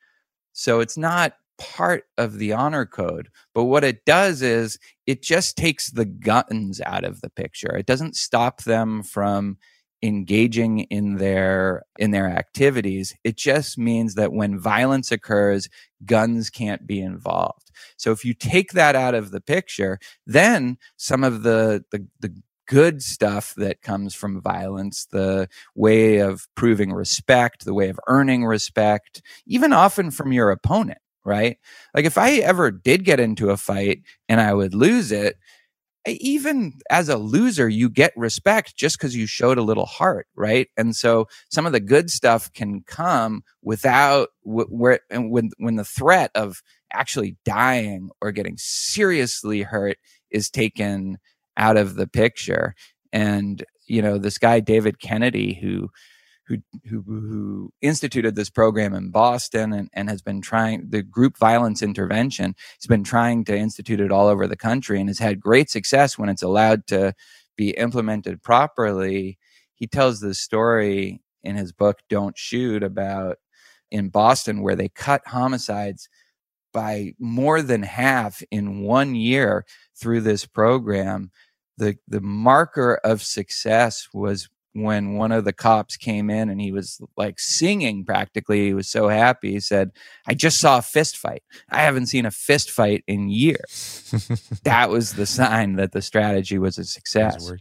[0.53, 3.29] So it's not part of the honor code.
[3.53, 7.75] But what it does is it just takes the guns out of the picture.
[7.75, 9.57] It doesn't stop them from
[10.01, 15.67] engaging in their in their activities it just means that when violence occurs
[16.05, 21.23] guns can't be involved so if you take that out of the picture then some
[21.23, 22.33] of the the, the
[22.69, 28.45] good stuff that comes from violence, the way of proving respect, the way of earning
[28.45, 31.57] respect, even often from your opponent, right?
[31.95, 35.37] Like if I ever did get into a fight and I would lose it,
[36.07, 40.67] even as a loser, you get respect just because you showed a little heart, right?
[40.77, 45.83] And so some of the good stuff can come without where and when when the
[45.83, 46.61] threat of
[46.93, 49.97] actually dying or getting seriously hurt
[50.31, 51.17] is taken
[51.57, 52.73] out of the picture.
[53.11, 55.89] And you know, this guy David Kennedy, who
[56.49, 56.57] who,
[56.89, 61.83] who, who instituted this program in Boston and, and has been trying the group violence
[61.83, 62.55] intervention.
[62.79, 66.17] He's been trying to institute it all over the country and has had great success
[66.17, 67.13] when it's allowed to
[67.55, 69.37] be implemented properly.
[69.75, 73.37] He tells this story in his book, Don't Shoot, about
[73.91, 76.09] in Boston where they cut homicides
[76.73, 81.31] by more than half in one year through this program.
[81.77, 84.49] The, the marker of success was
[84.83, 88.87] when one of the cops came in and he was like singing practically he was
[88.87, 89.91] so happy he said
[90.27, 91.43] i just saw a fist fight.
[91.69, 94.13] I haven't seen a fist fight in years.
[94.63, 97.51] That was the sign that the strategy was a success.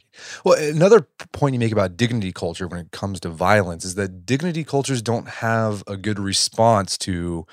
[0.45, 4.27] well another point you make about dignity culture when it comes to violence is that
[4.27, 7.47] dignity cultures don't have a good response to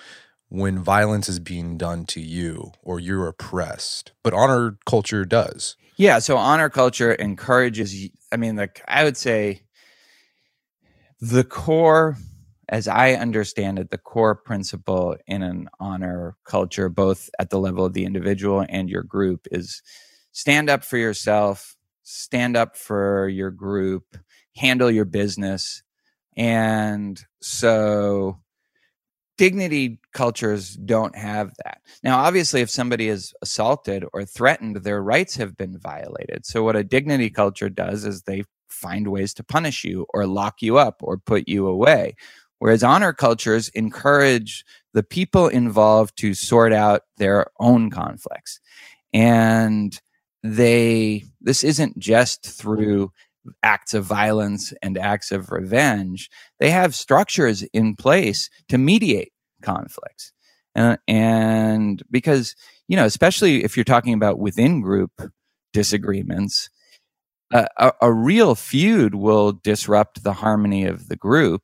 [0.50, 6.20] when violence is being done to you or you're oppressed but honor culture does yeah
[6.20, 9.62] so honor culture encourages I mean, like I would say
[11.22, 12.18] the core,
[12.68, 17.86] as I understand it, the core principle in an honor culture, both at the level
[17.86, 19.82] of the individual and your group, is
[20.34, 24.18] stand up for yourself, stand up for your group,
[24.58, 25.82] handle your business.
[26.36, 28.40] And so
[29.38, 31.82] dignity cultures don't have that.
[32.04, 36.46] Now, obviously, if somebody is assaulted or threatened, their rights have been violated.
[36.46, 40.62] So, what a dignity culture does is they find ways to punish you or lock
[40.62, 42.16] you up or put you away.
[42.60, 48.60] Whereas honor cultures encourage the people involved to sort out their own conflicts.
[49.14, 50.00] And
[50.44, 53.12] they, this isn't just through
[53.64, 56.30] acts of violence and acts of revenge,
[56.60, 59.32] they have structures in place to mediate
[59.62, 60.32] conflicts.
[60.76, 62.56] Uh, and because,
[62.88, 65.12] you know, especially if you're talking about within group
[65.74, 66.70] disagreements,
[67.54, 71.62] uh, a, a real feud will disrupt the harmony of the group.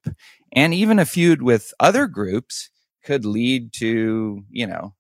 [0.54, 2.70] And even a feud with other groups
[3.04, 4.94] could lead to, you know,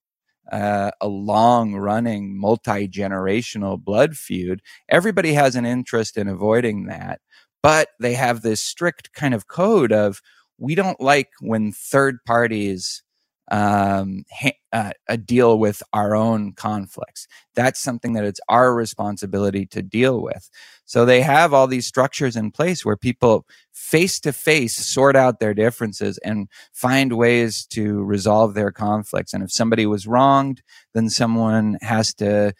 [0.51, 4.61] uh, a long running multi generational blood feud.
[4.89, 7.21] Everybody has an interest in avoiding that,
[7.63, 10.21] but they have this strict kind of code of
[10.57, 13.01] we don't like when third parties
[13.49, 17.27] um, ha- uh, a deal with our own conflicts.
[17.55, 20.49] That's something that it's our responsibility to deal with.
[20.85, 25.39] So they have all these structures in place where people face to face sort out
[25.39, 29.33] their differences and find ways to resolve their conflicts.
[29.33, 30.61] And if somebody was wronged,
[30.93, 32.53] then someone has to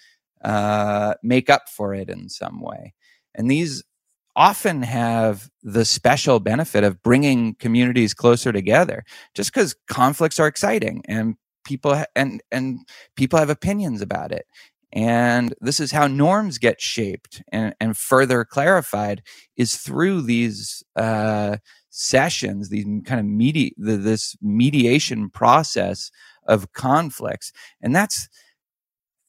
[0.44, 2.94] uh, make up for it in some way.
[3.36, 3.84] And these
[4.36, 9.04] often have the special benefit of bringing communities closer together
[9.34, 12.80] just because conflicts are exciting and people ha- and and
[13.16, 14.46] people have opinions about it.
[14.94, 19.22] And this is how norms get shaped and, and further clarified
[19.56, 21.58] is through these uh,
[21.90, 26.12] sessions these kind of medi- the, this mediation process
[26.48, 27.52] of conflicts.
[27.82, 28.28] And that's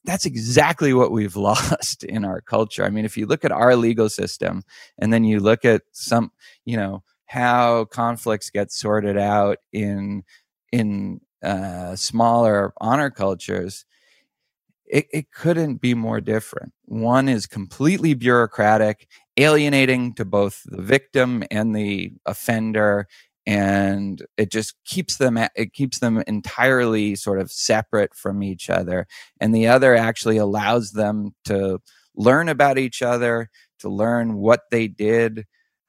[0.05, 2.83] that's exactly what we've lost in our culture.
[2.83, 4.63] I mean, if you look at our legal system
[4.97, 6.31] and then you look at some,
[6.65, 10.23] you know, how conflicts get sorted out in
[10.71, 13.85] in uh, smaller honor cultures,
[14.85, 16.73] it, it couldn't be more different.
[16.85, 23.07] One is completely bureaucratic, alienating to both the victim and the offender,
[23.45, 29.05] and it just keeps them it keeps them entirely sort of separate from each other
[29.39, 31.79] and the other actually allows them to
[32.15, 35.45] learn about each other to learn what they did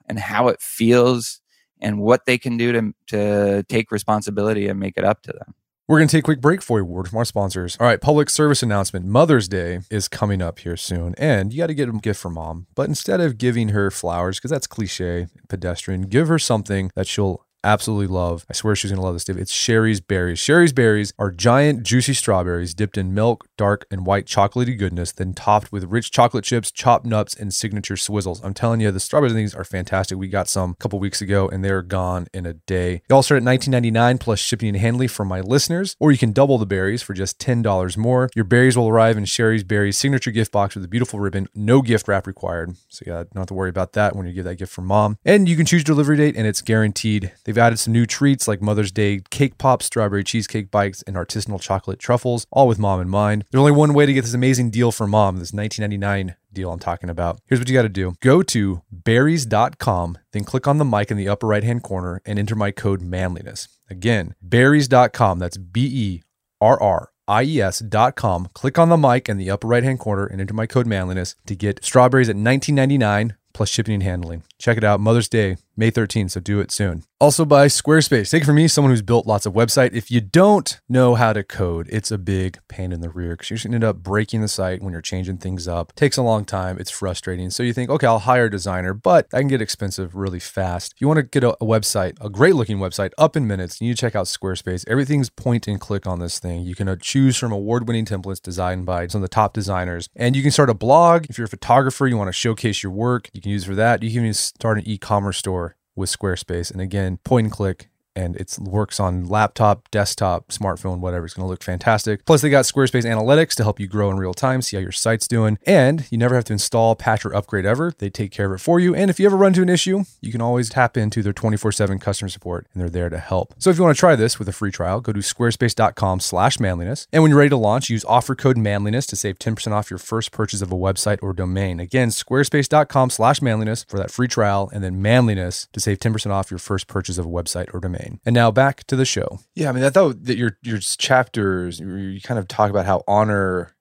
[0.09, 1.41] and how it feels
[1.81, 5.55] and what they can do to to take responsibility and make it up to them
[5.87, 7.77] we're going to take a quick break for a word from our sponsors.
[7.79, 9.05] All right, public service announcement.
[9.05, 12.31] Mother's Day is coming up here soon, and you got to get a gift for
[12.31, 12.69] mom.
[12.75, 17.44] But instead of giving her flowers, because that's cliche, pedestrian, give her something that she'll
[17.65, 18.45] absolutely love.
[18.49, 19.39] I swear she's going to love this, Dave.
[19.39, 20.39] It's Shari's Berries.
[20.39, 25.35] Shari's Berries are giant, juicy strawberries dipped in milk, dark, and white chocolatey goodness, then
[25.35, 28.45] topped with rich chocolate chips, chopped nuts, and signature swizzles.
[28.45, 30.19] I'm telling you, the strawberries these are fantastic.
[30.19, 33.03] We got some a couple weeks ago, and they're gone in a day.
[33.09, 36.33] They all start at $19.99 plus shipping and handling for my listeners, or you can
[36.33, 38.29] double the berries for just $10 more.
[38.35, 41.81] Your berries will arrive in Shari's Berries signature gift box with a beautiful ribbon, no
[41.83, 42.77] gift wrap required.
[42.89, 45.19] So, yeah, don't have to worry about that when you give that gift from mom.
[45.25, 47.33] And you can choose delivery date, and it's guaranteed.
[47.45, 51.15] They They've added some new treats like Mother's Day cake pops, strawberry cheesecake bites, and
[51.15, 53.45] artisanal chocolate truffles, all with mom in mind.
[53.49, 56.81] There's only one way to get this amazing deal for mom, this 1999 deal I'm
[56.81, 57.39] talking about.
[57.47, 61.17] Here's what you got to do go to berries.com, then click on the mic in
[61.17, 63.69] the upper right hand corner and enter my code manliness.
[63.89, 66.23] Again, berries.com, that's B E
[66.61, 68.49] R R IES.com.
[68.53, 71.37] Click on the mic in the upper right hand corner and enter my code manliness
[71.47, 74.43] to get strawberries at 19.99 plus shipping and handling.
[74.65, 74.99] Check it out.
[74.99, 77.05] Mother's Day, May 13th, so do it soon.
[77.21, 78.31] Also by Squarespace.
[78.31, 79.93] Take it from me, someone who's built lots of website.
[79.93, 83.51] If you don't know how to code, it's a big pain in the rear because
[83.51, 85.91] you're going to end up breaking the site when you're changing things up.
[85.91, 86.79] It takes a long time.
[86.79, 87.51] It's frustrating.
[87.51, 90.93] So you think, okay, I'll hire a designer, but that can get expensive really fast.
[90.95, 93.89] If you want to get a, website, a great looking website up in minutes, you
[93.89, 94.85] need to check out Squarespace.
[94.89, 96.63] Everything's point and click on this thing.
[96.63, 100.09] You can uh, choose from award winning templates designed by some of the top designers.
[100.17, 101.27] And you can start a blog.
[101.29, 104.03] If you're a photographer, you want to showcase your work, you can use for that.
[104.03, 106.71] You can even start an e commerce store with Squarespace.
[106.71, 111.25] And again, point and click and it works on laptop, desktop, smartphone, whatever.
[111.25, 112.25] It's going to look fantastic.
[112.25, 114.93] Plus, they got Squarespace Analytics to help you grow in real time, see how your
[114.93, 117.93] site's doing, and you never have to install, patch, or upgrade ever.
[117.99, 118.95] They take care of it for you.
[118.95, 121.99] And if you ever run into an issue, you can always tap into their 24/7
[121.99, 123.55] customer support, and they're there to help.
[123.59, 127.23] So if you want to try this with a free trial, go to squarespace.com/manliness, and
[127.23, 130.33] when you're ready to launch, use offer code manliness to save 10% off your first
[130.33, 131.81] purchase of a website or domain.
[131.81, 136.87] Again, squarespace.com/manliness for that free trial, and then manliness to save 10% off your first
[136.87, 138.04] purchase of a website or domain.
[138.25, 139.41] And now back to the show.
[139.55, 143.03] Yeah, I mean, I thought that your your chapters you kind of talk about how
[143.07, 143.75] honor,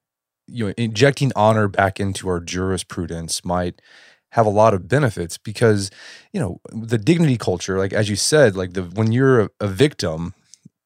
[0.47, 3.81] you know, injecting honor back into our jurisprudence might
[4.33, 5.91] have a lot of benefits because
[6.31, 9.67] you know the dignity culture, like as you said, like the when you're a, a
[9.67, 10.33] victim,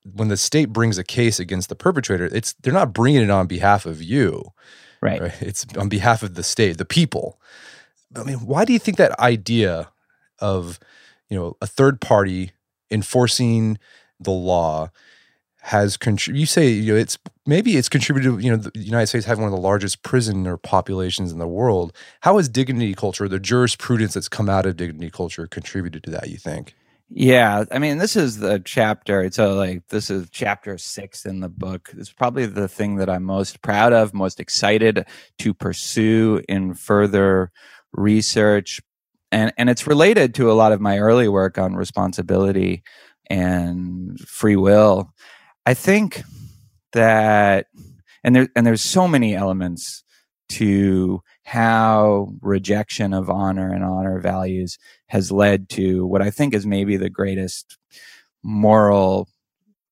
[0.03, 3.47] when the state brings a case against the perpetrator, it's they're not bringing it on
[3.47, 4.51] behalf of you,
[5.01, 5.21] right?
[5.21, 5.41] right?
[5.41, 7.39] It's on behalf of the state, the people.
[8.15, 9.89] I mean, why do you think that idea
[10.39, 10.79] of
[11.29, 12.51] you know a third party
[12.91, 13.77] enforcing
[14.19, 14.89] the law
[15.61, 16.39] has contributed.
[16.39, 18.43] You say you know it's maybe it's contributed.
[18.43, 21.93] You know, the United States having one of the largest prisoner populations in the world.
[22.21, 26.29] How has dignity culture, the jurisprudence that's come out of dignity culture, contributed to that?
[26.29, 26.73] You think?
[27.09, 29.29] Yeah, I mean, this is the chapter.
[29.31, 31.89] So, like, this is chapter six in the book.
[31.97, 35.05] It's probably the thing that I'm most proud of, most excited
[35.39, 37.51] to pursue in further
[37.93, 38.81] research
[39.31, 42.83] and and it's related to a lot of my early work on responsibility
[43.29, 45.13] and free will
[45.67, 46.23] I think
[46.93, 47.67] that,
[48.23, 50.01] and there, and there's so many elements
[50.51, 56.65] to how rejection of honor and honor values has led to what I think is
[56.65, 57.77] maybe the greatest
[58.43, 59.27] moral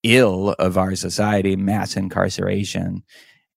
[0.03, 3.03] ill of our society, mass incarceration.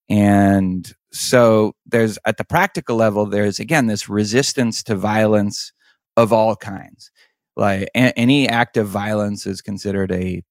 [0.09, 5.71] And so there's at the practical level, there's again this resistance to violence
[6.17, 7.11] of all kinds.
[7.55, 10.43] Like a- any act of violence is considered a,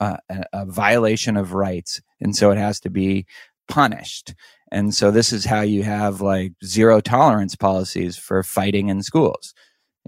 [0.00, 0.16] uh,
[0.52, 3.26] a violation of rights, and so it has to be
[3.68, 4.34] punished.
[4.72, 9.54] And so this is how you have like zero tolerance policies for fighting in schools.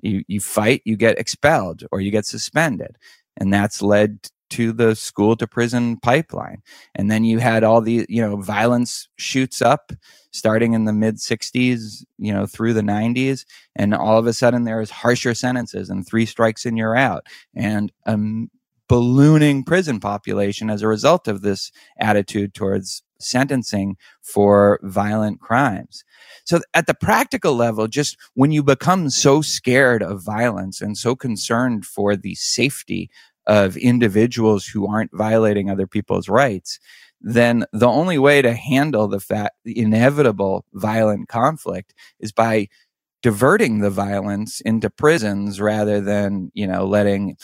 [0.03, 2.97] You you fight, you get expelled or you get suspended,
[3.37, 6.63] and that's led to the school to prison pipeline.
[6.95, 9.93] And then you had all the, you know, violence shoots up
[10.33, 13.45] starting in the mid 60s, you know, through the 90s.
[13.77, 17.27] And all of a sudden there's harsher sentences and three strikes and you're out.
[17.55, 18.19] And a
[18.89, 26.05] ballooning prison population as a result of this attitude towards sentencing for violent crimes.
[26.45, 31.17] So at the practical level, just when you become so scared of violence and so
[31.17, 33.11] concerned for the safety
[33.47, 36.79] of individuals who aren't violating other people's rights,
[37.21, 42.69] then the only way to handle the fact, inevitable violent conflict is by
[43.23, 47.37] diverting the violence into prisons rather than, you know, letting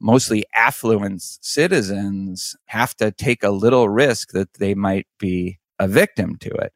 [0.00, 6.36] mostly affluent citizens have to take a little risk that they might be a victim
[6.36, 6.72] to it.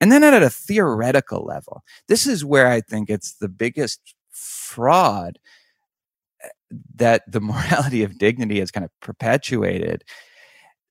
[0.00, 5.38] And then at a theoretical level, this is where I think it's the biggest fraud
[6.94, 10.04] that the morality of dignity is kind of perpetuated.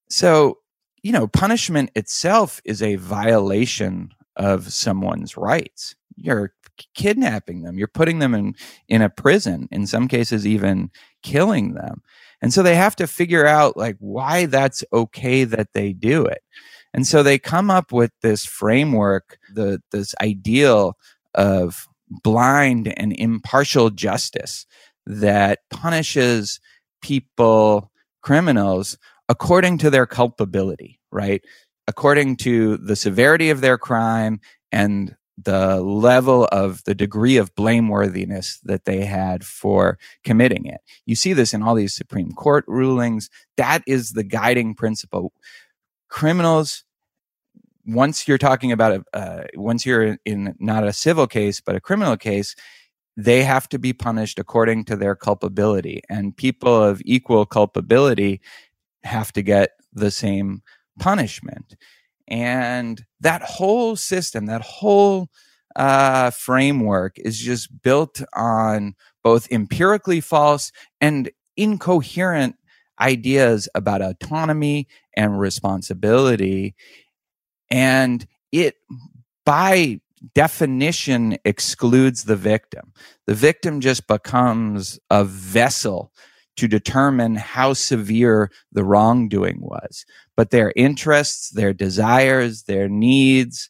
[0.10, 0.60] So,
[1.04, 5.96] you know, punishment itself is a violation of someone's rights.
[6.16, 6.54] You're
[6.94, 8.56] kidnapping them, you're putting them in,
[8.88, 10.92] in a prison, in some cases, even
[11.24, 12.02] killing them.
[12.42, 16.44] And so they have to figure out like why that's okay that they do it.
[16.94, 20.98] And so they come up with this framework, the this ideal
[21.34, 21.88] of
[22.24, 24.66] blind and impartial justice
[25.08, 26.60] that punishes
[27.02, 27.92] people,
[28.22, 28.98] criminals,
[29.30, 31.44] according to their culpability, right?
[31.88, 34.42] According to the severity of their crime
[34.72, 40.82] and the level of the degree of blameworthiness that they had for committing it.
[41.06, 43.30] You see this in all these Supreme Court rulings.
[43.56, 45.32] That is the guiding principle.
[46.10, 46.84] Criminals,
[47.86, 51.82] once you're talking about a, uh, once you're in not a civil case, but a
[51.82, 52.56] criminal case,
[53.18, 56.02] they have to be punished according to their culpability.
[56.08, 58.42] And people of equal culpability
[59.04, 60.62] have to get the same
[61.00, 61.76] punishment.
[62.28, 65.30] And that whole system, that whole
[65.76, 72.56] uh, framework is just built on both empirically false and incoherent
[73.00, 76.76] ideas about autonomy and responsibility.
[77.72, 78.76] And it,
[79.44, 80.02] by
[80.34, 82.94] definition excludes the victim.
[83.26, 86.12] The victim just becomes a vessel
[86.58, 90.06] to determine how severe the wrongdoing was.
[90.36, 93.70] But their interests, their desires, their needs,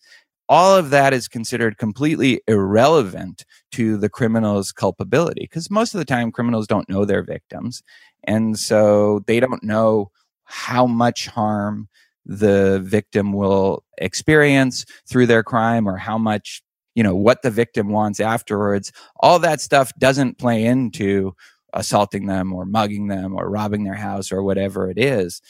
[0.50, 3.44] all of that is considered completely irrelevant
[3.74, 7.84] to the criminal's culpability because most of the time criminals don't know their victims.
[8.24, 10.12] And so they don't know
[10.46, 11.90] how much harm
[12.28, 16.62] the victim will experience through their crime or how much,
[16.94, 18.92] you know, what the victim wants afterwards.
[19.22, 21.34] All that stuff doesn't play into
[21.74, 25.42] assaulting them or mugging them or robbing their house or whatever it is.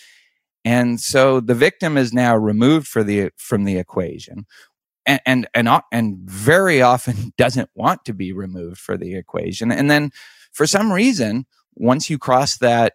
[0.63, 4.45] And so the victim is now removed for the, from the equation.
[5.05, 9.71] And, and, and, and very often doesn't want to be removed for the equation.
[9.71, 10.11] And then
[10.51, 12.93] for some reason, once you cross that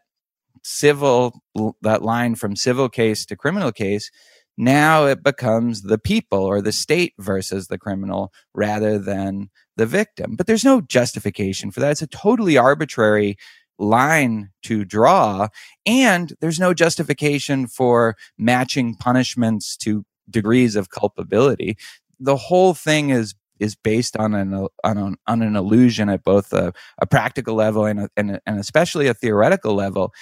[0.63, 1.43] civil
[1.83, 4.11] that line from civil case to criminal case
[4.57, 10.37] now it becomes the people or the state versus the criminal rather than the victim.
[10.37, 11.93] But there's no justification for that.
[11.93, 13.37] It's a totally arbitrary
[13.79, 15.49] line to draw
[15.87, 21.77] and there's no justification for matching punishments to degrees of culpability.
[22.21, 26.53] The whole thing is is based on an on an, on an illusion at both
[26.53, 30.13] a, a practical level and, a, and, and especially a theoretical level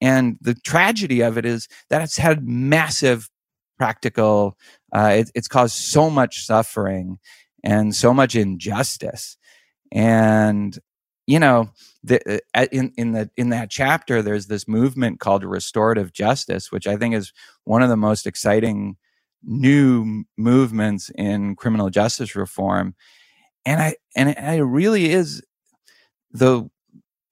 [0.00, 3.28] and the tragedy of it is that it's had massive
[3.78, 4.56] practical,
[4.94, 7.18] uh, it, it's caused so much suffering
[7.62, 9.36] and so much injustice.
[9.92, 10.78] And,
[11.26, 11.70] you know,
[12.02, 16.86] the, uh, in, in, the, in that chapter, there's this movement called restorative justice, which
[16.86, 17.32] I think is
[17.64, 18.96] one of the most exciting
[19.42, 22.94] new movements in criminal justice reform.
[23.64, 25.42] And I, and it, it really is
[26.32, 26.68] the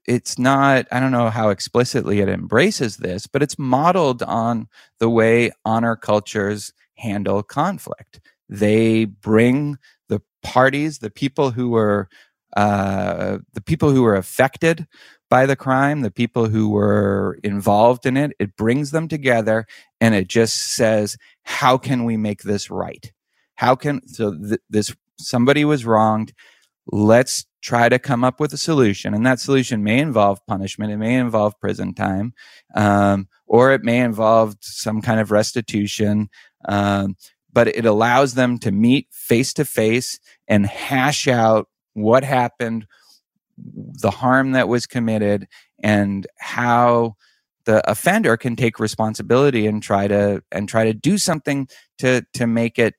[0.09, 5.11] it's not i don't know how explicitly it embraces this but it's modeled on the
[5.11, 8.21] way honor cultures handle conflict.
[8.49, 9.79] They bring
[10.09, 12.09] the parties the people who were
[12.57, 14.87] uh, the people who were affected
[15.31, 19.67] by the crime the people who were involved in it it brings them together
[20.01, 23.13] and it just says how can we make this right?
[23.57, 26.33] How can so th- this somebody was wronged.
[26.91, 29.15] Let's try to come up with a solution.
[29.15, 32.33] And that solution may involve punishment, it may involve prison time,
[32.75, 36.29] um, or it may involve some kind of restitution.
[36.69, 37.17] Um,
[37.53, 42.87] but it allows them to meet face to face and hash out what happened,
[43.57, 45.49] the harm that was committed,
[45.83, 47.17] and how
[47.65, 52.47] the offender can take responsibility and try to and try to do something to to
[52.47, 52.95] make it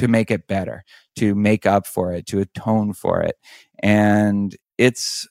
[0.00, 0.84] to make it better
[1.16, 3.36] to make up for it, to atone for it.
[3.82, 5.28] And it's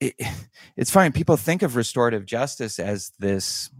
[0.00, 0.14] it,
[0.76, 1.10] it's funny.
[1.10, 3.70] People think of restorative justice as this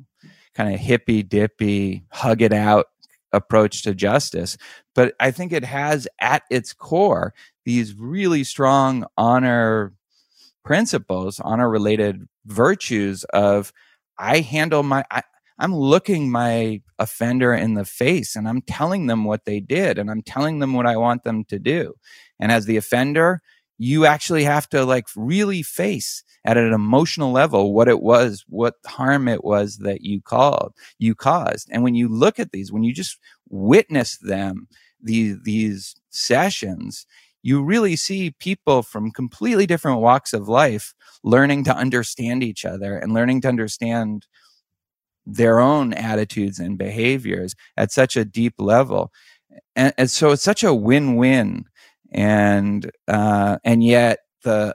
[0.54, 2.86] kind of hippy dippy, hug it out
[3.32, 4.56] approach to justice.
[4.94, 7.32] But I think it has at its core
[7.64, 9.94] these really strong honor
[10.64, 13.72] principles, honor related virtues of
[14.18, 15.22] I handle my, I,
[15.58, 20.10] I'm looking my offender in the face and I'm telling them what they did and
[20.10, 21.94] I'm telling them what I want them to do.
[22.40, 23.42] And as the offender,
[23.78, 28.74] you actually have to like really face at an emotional level what it was, what
[28.86, 31.68] harm it was that you called, you caused.
[31.70, 34.68] And when you look at these, when you just witness them,
[35.02, 37.06] these, these sessions,
[37.42, 40.94] you really see people from completely different walks of life
[41.24, 44.26] learning to understand each other and learning to understand
[45.26, 49.12] their own attitudes and behaviors at such a deep level.
[49.76, 51.64] And, and so it's such a win-win.
[52.12, 54.74] And uh, and yet the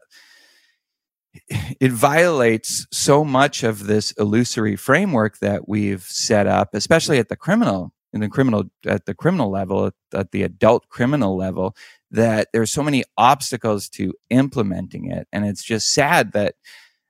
[1.80, 7.36] it violates so much of this illusory framework that we've set up, especially at the
[7.36, 11.76] criminal in the criminal at the criminal level, at the adult criminal level,
[12.10, 15.28] that there's so many obstacles to implementing it.
[15.32, 16.56] And it's just sad that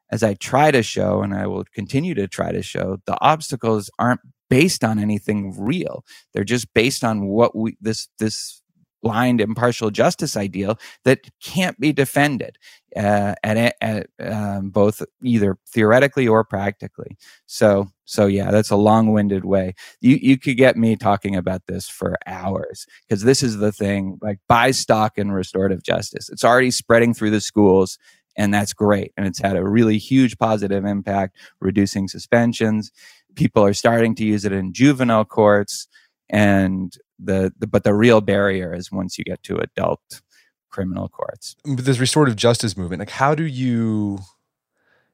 [0.10, 3.89] as I try to show, and I will continue to try to show, the obstacles
[3.99, 6.05] aren't based on anything real.
[6.34, 8.62] They're just based on what we this this
[9.03, 12.58] blind impartial justice ideal that can't be defended
[12.95, 17.16] uh, at, at um, both either theoretically or practically.
[17.45, 19.76] So so yeah, that's a long-winded way.
[20.01, 24.18] You you could get me talking about this for hours because this is the thing.
[24.22, 26.30] Like buy stock in restorative justice.
[26.30, 27.97] It's already spreading through the schools
[28.38, 29.11] and that's great.
[29.17, 32.91] And it's had a really huge positive impact, reducing suspensions.
[33.35, 35.88] People are starting to use it in juvenile courts,
[36.29, 40.21] and the, the but the real barrier is once you get to adult
[40.69, 41.55] criminal courts.
[41.65, 44.19] But this restorative justice movement, like how do you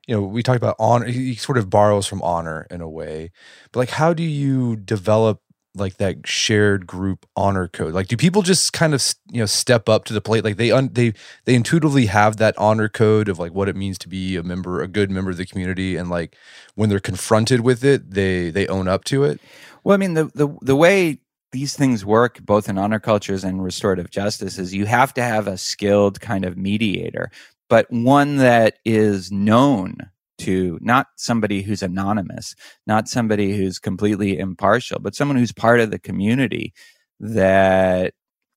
[0.08, 1.06] you know, we talked about honor.
[1.06, 3.32] He sort of borrows from honor in a way,
[3.72, 5.42] but like, how do you develop
[5.76, 7.94] like that shared group honor code?
[7.94, 10.44] Like do people just kind of you know step up to the plate?
[10.44, 11.14] Like they un, they
[11.46, 14.82] they intuitively have that honor code of like what it means to be a member
[14.82, 16.36] a good member of the community and like
[16.76, 19.40] when they're confronted with it they they own up to it?
[19.84, 21.20] Well i mean the the, the way
[21.52, 25.48] these things work both in honor cultures and restorative justice is you have to have
[25.48, 27.32] a skilled kind of mediator
[27.70, 29.98] but one that is known
[30.46, 32.56] to not somebody who's anonymous,
[32.88, 36.74] not somebody who's completely impartial, but someone who's part of the community
[37.20, 38.14] that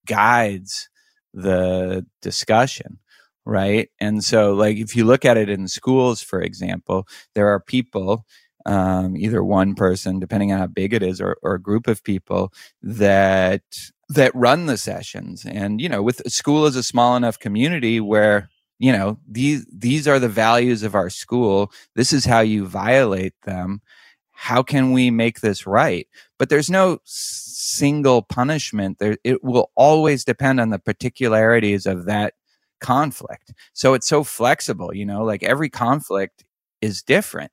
[0.07, 0.89] guides
[1.34, 2.99] the discussion
[3.49, 3.91] right?
[4.01, 8.24] And so like if you look at it in schools for example there are people
[8.66, 12.03] um, either one person depending on how big it is or, or a group of
[12.03, 13.62] people that
[14.09, 15.47] that run the sessions.
[15.47, 20.06] And you know with school is a small enough community where you know these these
[20.08, 21.72] are the values of our school.
[21.94, 23.80] This is how you violate them.
[24.32, 26.06] How can we make this right?
[26.38, 28.98] But there's no single punishment.
[28.98, 32.34] There it will always depend on the particularities of that
[32.80, 33.54] conflict.
[33.72, 36.44] So it's so flexible you know like every conflict
[36.82, 37.52] is different.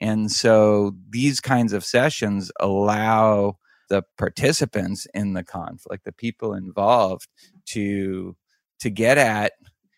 [0.00, 3.58] And so these kinds of sessions allow
[3.88, 7.28] the participants in the conflict the people involved
[7.66, 8.36] to
[8.80, 9.52] to get at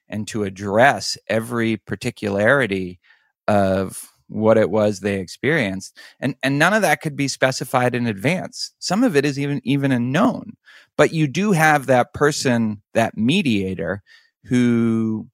[0.08, 3.00] and to address every particularity
[3.48, 8.06] of what it was they experienced and and none of that could be specified in
[8.06, 8.72] advance.
[8.78, 10.54] Some of it is even even unknown
[10.96, 14.02] but you do have that person that mediator
[14.44, 15.28] who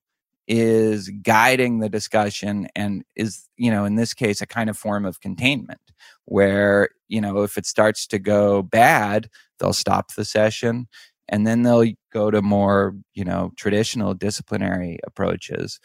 [0.49, 5.05] is guiding the discussion and is you know in this case a kind of form
[5.05, 5.81] of containment
[6.25, 10.89] where you know if it starts to go bad they'll stop the session
[11.31, 15.81] and then they'll go to more you know traditional disciplinary approaches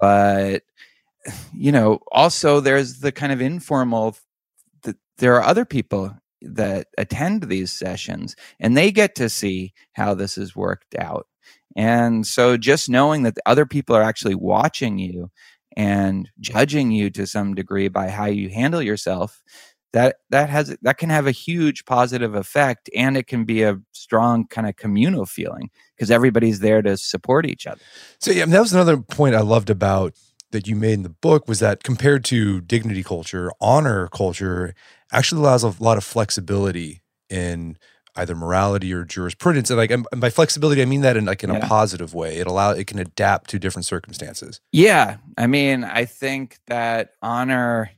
[0.00, 0.62] but
[1.54, 4.16] you know, also there's the kind of informal.
[4.82, 10.14] That there are other people that attend these sessions, and they get to see how
[10.14, 11.26] this is worked out.
[11.76, 15.30] And so, just knowing that other people are actually watching you
[15.76, 19.42] and judging you to some degree by how you handle yourself
[19.92, 23.78] that that has that can have a huge positive effect and it can be a
[23.92, 27.80] strong kind of communal feeling because everybody's there to support each other.
[28.18, 30.14] So yeah that was another point i loved about
[30.50, 34.74] that you made in the book was that compared to dignity culture honor culture
[35.12, 37.76] actually allows a lot of flexibility in
[38.16, 41.50] either morality or jurisprudence and like and by flexibility i mean that in like in
[41.50, 41.58] yeah.
[41.58, 42.38] a positive way.
[42.38, 44.60] It allow it can adapt to different circumstances.
[44.72, 47.90] Yeah i mean i think that honor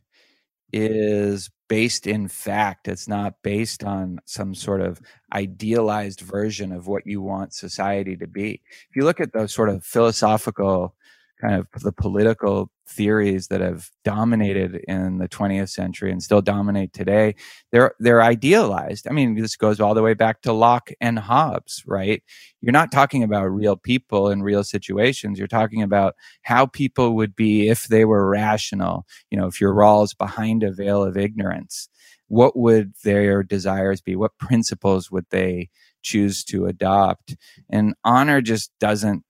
[0.72, 2.88] is based in fact.
[2.88, 5.00] It's not based on some sort of
[5.32, 8.60] idealized version of what you want society to be.
[8.90, 10.96] If you look at those sort of philosophical
[11.40, 16.92] kind of the political theories that have dominated in the 20th century and still dominate
[16.92, 17.34] today
[17.70, 19.06] they're they're idealized.
[19.08, 22.22] I mean this goes all the way back to locke and hobbes right?
[22.60, 25.38] You're not talking about real people in real situations.
[25.38, 29.74] You're talking about how people would be if they were rational you know if your
[29.74, 31.88] Rawls behind a veil of ignorance.
[32.28, 34.14] What would their desires be?
[34.14, 35.68] What principles would they
[36.02, 37.36] choose to adopt?
[37.68, 39.24] And honor just doesn't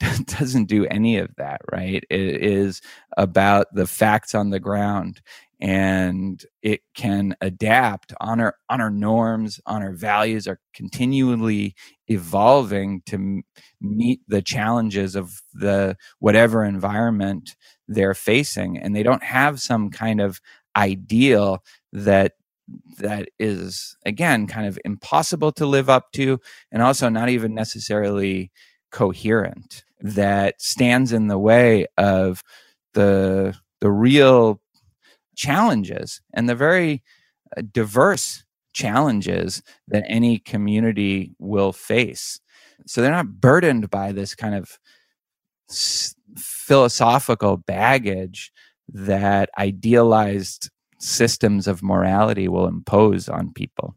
[0.26, 2.04] doesn't do any of that, right?
[2.10, 2.80] It is
[3.16, 5.20] about the facts on the ground
[5.60, 11.74] and it can adapt on our on our norms on our values are continually
[12.08, 13.42] evolving to m-
[13.80, 17.56] meet the challenges of the whatever environment
[17.88, 20.40] they're facing and they don't have some kind of
[20.76, 22.32] ideal that
[22.98, 26.38] that is again kind of impossible to live up to
[26.70, 28.50] and also not even necessarily
[28.90, 32.42] coherent that stands in the way of
[32.94, 34.60] the the real
[35.36, 37.02] challenges and the very
[37.56, 42.40] uh, diverse challenges that any community will face.
[42.86, 44.78] So they're not burdened by this kind of
[45.70, 48.52] s- philosophical baggage
[48.88, 53.94] that idealized systems of morality will impose on people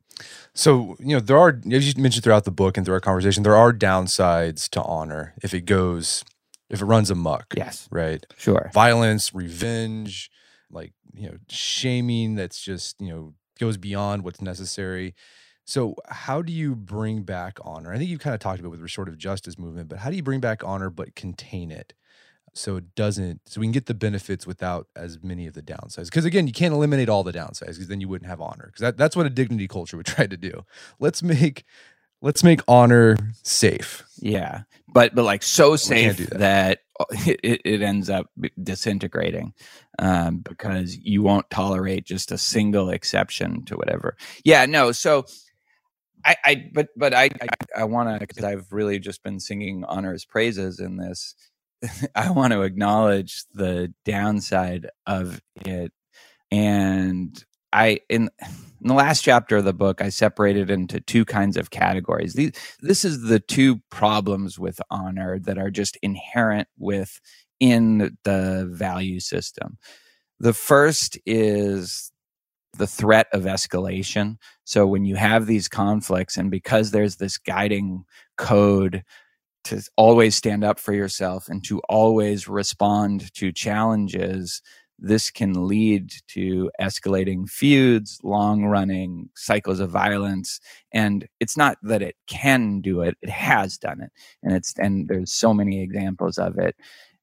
[0.53, 3.43] so, you know, there are, as you mentioned throughout the book and through our conversation,
[3.43, 6.24] there are downsides to honor if it goes,
[6.70, 7.53] if it runs amok.
[7.55, 7.88] Yes.
[7.91, 8.26] Right.
[8.38, 8.70] Sure.
[8.74, 10.30] Violence, revenge,
[10.70, 15.16] like, you know, shaming that's just, you know, goes beyond what's necessary.
[15.66, 17.93] So, how do you bring back honor?
[17.93, 20.16] I think you kind of talked about with the restorative justice movement, but how do
[20.16, 21.93] you bring back honor but contain it?
[22.53, 26.05] So it doesn't so we can get the benefits without as many of the downsides
[26.05, 28.81] because again you can't eliminate all the downsides because then you wouldn't have honor because
[28.81, 30.63] that, that's what a dignity culture would try to do
[30.99, 31.63] let's make
[32.21, 36.39] let's make honor safe yeah but but like so safe that.
[36.39, 36.79] that.
[37.25, 38.29] it, it ends up
[38.61, 39.53] disintegrating
[39.99, 45.25] um, because you won't tolerate just a single exception to whatever yeah no so
[46.25, 47.47] I, I but but I I,
[47.79, 51.35] I want to because I've really just been singing honor's praises in this
[52.15, 55.91] I want to acknowledge the downside of it.
[56.51, 58.29] And I in
[58.84, 62.34] in the last chapter of the book, I separated into two kinds of categories.
[62.34, 67.21] These, this is the two problems with honor that are just inherent with
[67.61, 69.77] in the value system.
[70.41, 72.11] The first is
[72.77, 74.36] the threat of escalation.
[74.65, 78.03] So when you have these conflicts, and because there's this guiding
[78.38, 79.03] code
[79.66, 84.61] to always stand up for yourself and to always respond to challenges,
[84.99, 90.59] this can lead to escalating feuds, long running cycles of violence.
[90.91, 94.11] And it's not that it can do it, it has done it.
[94.41, 96.76] And it's, and there's so many examples of it.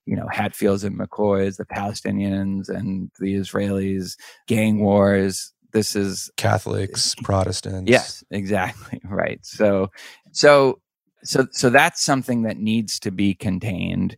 [0.07, 4.17] You know, Hatfields and McCoys, the Palestinians and the Israelis,
[4.49, 5.53] gang wars.
[5.73, 7.89] This is Catholics, Protestants.
[7.89, 9.01] Yes, exactly.
[9.09, 9.39] Right.
[9.43, 9.91] So,
[10.33, 10.81] so
[11.23, 14.17] so so that's something that needs to be contained.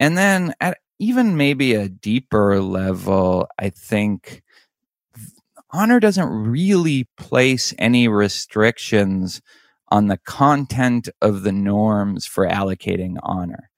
[0.00, 4.42] And then at even maybe a deeper level i think
[5.70, 9.40] honor doesn't really place any restrictions
[9.90, 13.70] on the content of the norms for allocating honor.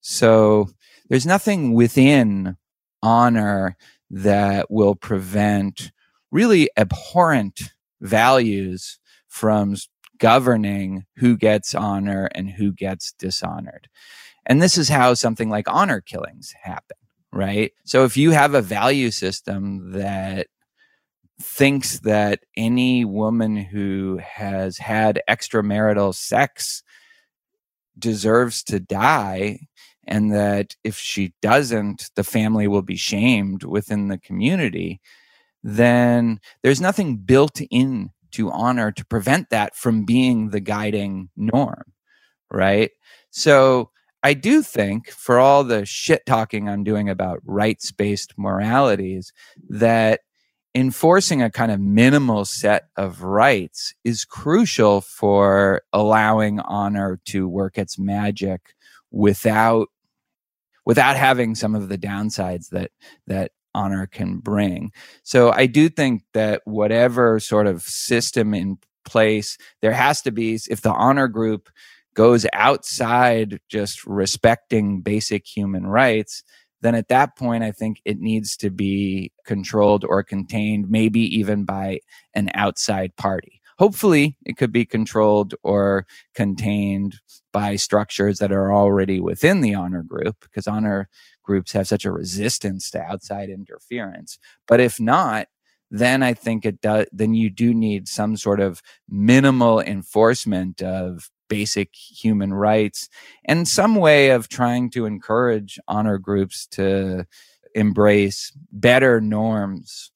[0.00, 0.68] So
[1.08, 2.56] there's nothing within
[3.02, 3.76] honor
[4.10, 5.90] that will prevent
[6.30, 8.98] really abhorrent values
[9.28, 9.76] from
[10.18, 13.88] governing who gets honor and who gets dishonored.
[14.46, 16.96] And this is how something like honor killings happen,
[17.32, 17.72] right?
[17.84, 20.46] So if you have a value system that
[21.40, 26.82] thinks that any woman who has had extramarital sex
[27.98, 29.60] deserves to die
[30.06, 35.00] and that if she doesn't, the family will be shamed within the community,
[35.62, 41.92] then there's nothing built in to honor to prevent that from being the guiding norm,
[42.50, 42.90] right?
[43.30, 43.90] So
[44.22, 49.32] I do think for all the shit talking I'm doing about rights based moralities,
[49.68, 50.20] that
[50.74, 57.78] enforcing a kind of minimal set of rights is crucial for allowing honor to work
[57.78, 58.74] its magic
[59.10, 59.88] without
[60.84, 62.90] without having some of the downsides that
[63.26, 64.90] that honor can bring.
[65.22, 70.58] So I do think that whatever sort of system in place there has to be
[70.68, 71.70] if the honor group
[72.14, 76.42] goes outside just respecting basic human rights
[76.80, 81.64] then at that point, I think it needs to be controlled or contained, maybe even
[81.64, 82.00] by
[82.34, 83.60] an outside party.
[83.78, 87.16] Hopefully, it could be controlled or contained
[87.52, 91.08] by structures that are already within the honor group, because honor
[91.48, 94.38] groups have such a resistance to outside interference.
[94.66, 95.48] But if not,
[95.90, 101.30] then I think it does, then you do need some sort of minimal enforcement of
[101.48, 103.08] basic human rights
[103.46, 107.24] and some way of trying to encourage honor groups to
[107.74, 110.12] embrace better norms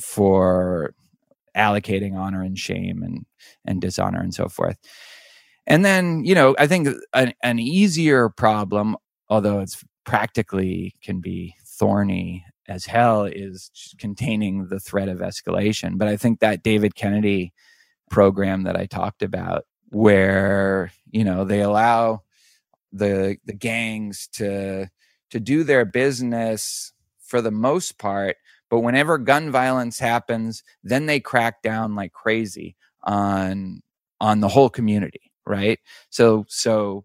[0.00, 0.92] for
[1.56, 3.24] allocating honor and shame and
[3.64, 4.76] and dishonor and so forth
[5.68, 8.96] and then you know i think an, an easier problem
[9.28, 15.98] although it's practically can be thorny as hell is containing the threat of escalation.
[15.98, 17.52] But i think that david kennedy
[18.10, 22.22] program that i talked about where you know they allow
[22.92, 24.88] the the gangs to
[25.30, 28.36] to do their business for the most part
[28.70, 33.80] but whenever gun violence happens then they crack down like crazy on
[34.20, 35.78] on the whole community right?
[36.10, 37.04] So so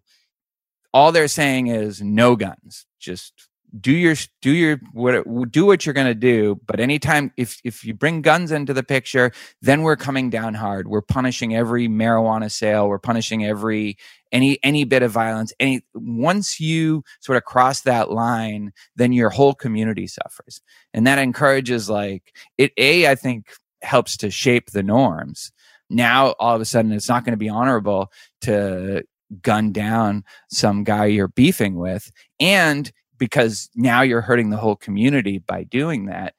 [0.94, 5.94] all they're saying is no guns just do your do your what do what you're
[5.94, 9.32] going to do but anytime if if you bring guns into the picture
[9.62, 10.88] then we're coming down hard.
[10.88, 12.88] We're punishing every marijuana sale.
[12.88, 13.98] We're punishing every
[14.32, 15.54] any any bit of violence.
[15.60, 20.62] Any once you sort of cross that line then your whole community suffers.
[20.94, 23.48] And that encourages like it a i think
[23.82, 25.52] helps to shape the norms.
[25.92, 29.04] Now all of a sudden it's not going to be honorable to
[29.42, 35.38] gun down some guy you're beefing with and because now you're hurting the whole community
[35.40, 36.34] by doing that.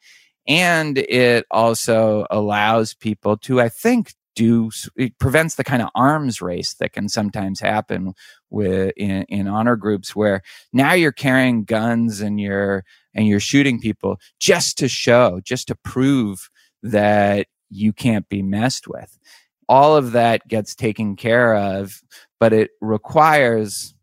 [0.49, 6.41] And it also allows people to, I think, do it prevents the kind of arms
[6.41, 8.15] race that can sometimes happen
[8.49, 10.41] with in, in honor groups where
[10.73, 15.75] now you're carrying guns and you're and you're shooting people just to show, just to
[15.75, 16.49] prove
[16.83, 19.19] that you can't be messed with.
[19.71, 22.03] All of that gets taken care of,
[22.41, 23.95] but it requires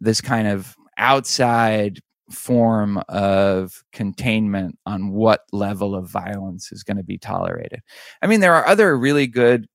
[0.00, 2.00] this kind of outside
[2.30, 7.80] form of containment on what level of violence is going to be tolerated.
[8.22, 9.66] I mean, there are other really good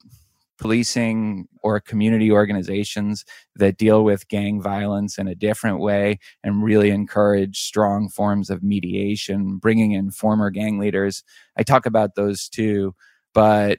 [0.58, 3.24] policing or community organizations
[3.58, 8.64] that deal with gang violence in a different way and really encourage strong forms of
[8.64, 11.24] mediation, bringing in former gang leaders.
[11.56, 12.96] I talk about those too,
[13.36, 13.78] but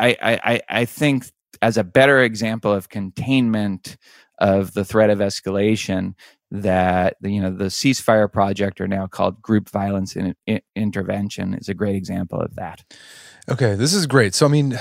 [0.00, 1.26] I, I, I think
[1.62, 3.96] as a better example of containment
[4.38, 6.14] of the threat of escalation
[6.50, 11.54] that the, you know the ceasefire project are now called group violence in, in, intervention
[11.54, 12.82] is a great example of that.
[13.48, 14.34] Okay this is great.
[14.34, 14.78] So i mean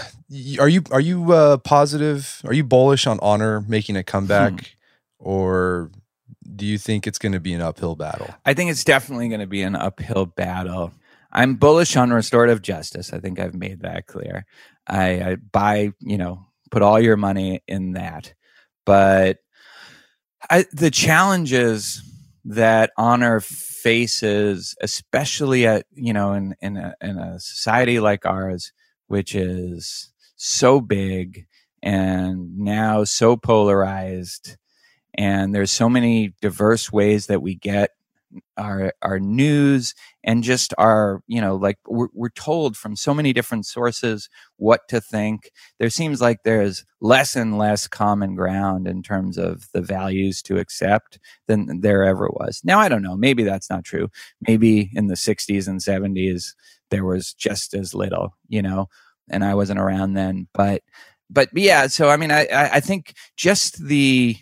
[0.59, 4.51] are you are you uh, positive are you bullish on honor making a comeback?
[4.51, 4.65] Hmm.
[5.19, 5.91] or
[6.55, 8.33] do you think it's going to be an uphill battle?
[8.45, 10.91] I think it's definitely going to be an uphill battle
[11.31, 13.13] i'm bullish on restorative justice.
[13.13, 14.45] I think i've made that clear.
[14.87, 18.33] I, I buy you know put all your money in that.
[18.85, 19.37] But
[20.49, 22.01] I, the challenges
[22.45, 28.71] that honor faces, especially at you know in in a, in a society like ours,
[29.07, 31.45] which is so big
[31.83, 34.57] and now so polarized,
[35.13, 37.91] and there's so many diverse ways that we get
[38.57, 43.33] our our news and just our you know like we're, we're told from so many
[43.33, 45.51] different sources what to think.
[45.79, 50.59] There seems like there's less and less common ground in terms of the values to
[50.59, 52.61] accept than there ever was.
[52.63, 53.17] Now i don't know.
[53.17, 54.09] Maybe that's not true.
[54.47, 56.53] Maybe in the 60s and 70s
[56.91, 58.87] there was just as little you know
[59.29, 60.47] and i wasn't around then.
[60.53, 60.83] But
[61.29, 64.35] but yeah so i mean i i think just the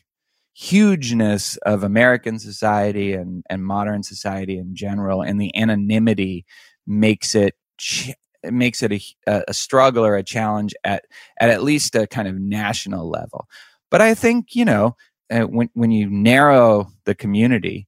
[0.60, 6.46] hugeness of American society and, and modern society in general, and the anonymity
[6.88, 8.10] makes it ch-
[8.44, 11.06] makes it a, a struggle or a challenge at,
[11.40, 13.48] at at least a kind of national level.
[13.92, 14.96] But I think you know
[15.32, 17.88] uh, when when you narrow the community,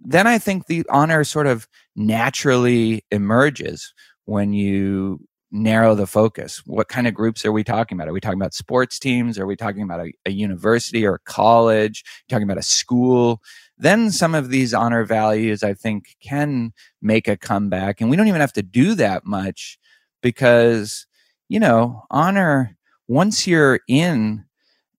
[0.00, 3.94] then I think the honor sort of naturally emerges
[4.24, 5.20] when you
[5.52, 6.62] narrow the focus.
[6.66, 8.08] What kind of groups are we talking about?
[8.08, 9.38] Are we talking about sports teams?
[9.38, 12.04] Are we talking about a, a university or a college?
[12.28, 13.42] talking about a school?
[13.76, 16.72] Then some of these honor values, I think, can
[17.02, 18.00] make a comeback.
[18.00, 19.78] And we don't even have to do that much
[20.22, 21.06] because,
[21.48, 22.76] you know, honor,
[23.08, 24.44] once you're in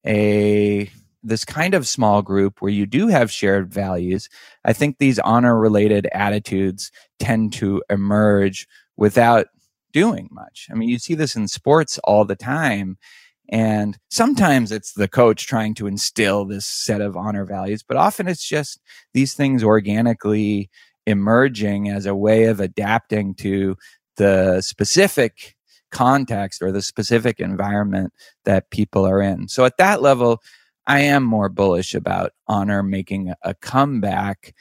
[0.06, 0.90] a
[1.24, 4.28] this kind of small group where you do have shared values,
[4.66, 9.48] I think these honor related attitudes tend to emerge without
[9.92, 10.68] doing much.
[10.72, 12.98] I mean, you see this in sports all the time.
[13.50, 18.28] And sometimes it's the coach trying to instill this set of honor values, but often
[18.28, 18.80] it's just
[19.14, 20.70] these things organically
[21.06, 23.76] emerging as a way of adapting to
[24.16, 25.56] the specific
[25.92, 28.14] context or the specific environment
[28.46, 29.48] that people are in.
[29.50, 30.42] So at that level,
[30.88, 34.56] I am more bullish about honor making a comeback.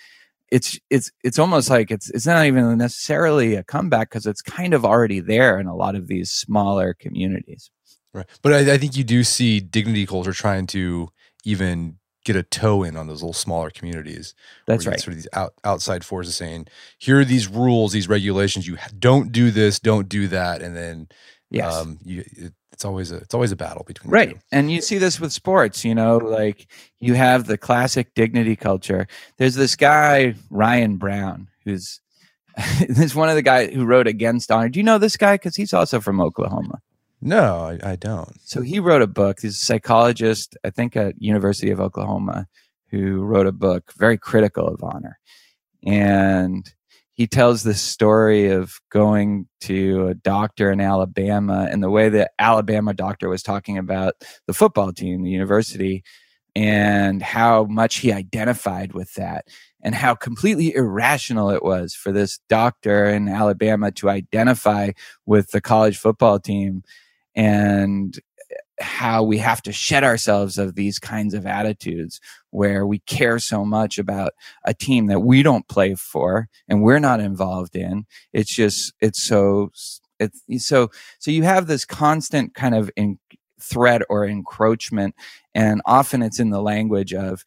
[0.51, 4.75] It's it's it's almost like it's it's not even necessarily a comeback because it's kind
[4.75, 7.71] of already there in a lot of these smaller communities.
[8.13, 11.11] Right, but I, I think you do see dignity culture trying to
[11.45, 14.35] even get a toe in on those little smaller communities.
[14.67, 15.01] That's right.
[15.01, 16.67] Sort of these out, outside forces saying,
[16.99, 18.67] "Here are these rules, these regulations.
[18.67, 21.09] You don't do this, don't do that," and then
[21.51, 24.39] yes, um, you, it, it's always a it's always a battle between right.
[24.51, 25.85] And you see this with sports.
[25.85, 26.67] You know, like
[26.99, 29.07] you have the classic dignity culture.
[29.37, 32.01] There's this guy Ryan Brown who's
[32.89, 34.71] this one of the guys who wrote against honor.
[34.71, 35.35] Do you know this guy?
[35.35, 36.81] Because he's also from Oklahoma.
[37.21, 38.41] No, I, I, don't.
[38.45, 39.41] So he wrote a book.
[39.43, 42.49] He's a psychologist, I think, at University of Oklahoma,
[42.89, 45.19] who wrote a book very critical of honor.
[45.85, 46.73] And
[47.21, 52.31] he tells this story of going to a doctor in Alabama and the way the
[52.39, 54.15] Alabama doctor was talking about
[54.47, 56.03] the football team, the university,
[56.57, 59.45] and how much he identified with that
[59.83, 64.93] and how completely irrational it was for this doctor in Alabama to identify
[65.27, 66.83] with the college football team.
[67.35, 68.19] And
[68.81, 72.21] how we have to shed ourselves of these kinds of attitudes
[72.51, 74.33] where we care so much about
[74.65, 78.07] a team that we don't play for and we're not involved in.
[78.33, 79.71] It's just, it's so,
[80.19, 83.19] it's so, so you have this constant kind of in
[83.61, 85.15] threat or encroachment.
[85.55, 87.45] And often it's in the language of,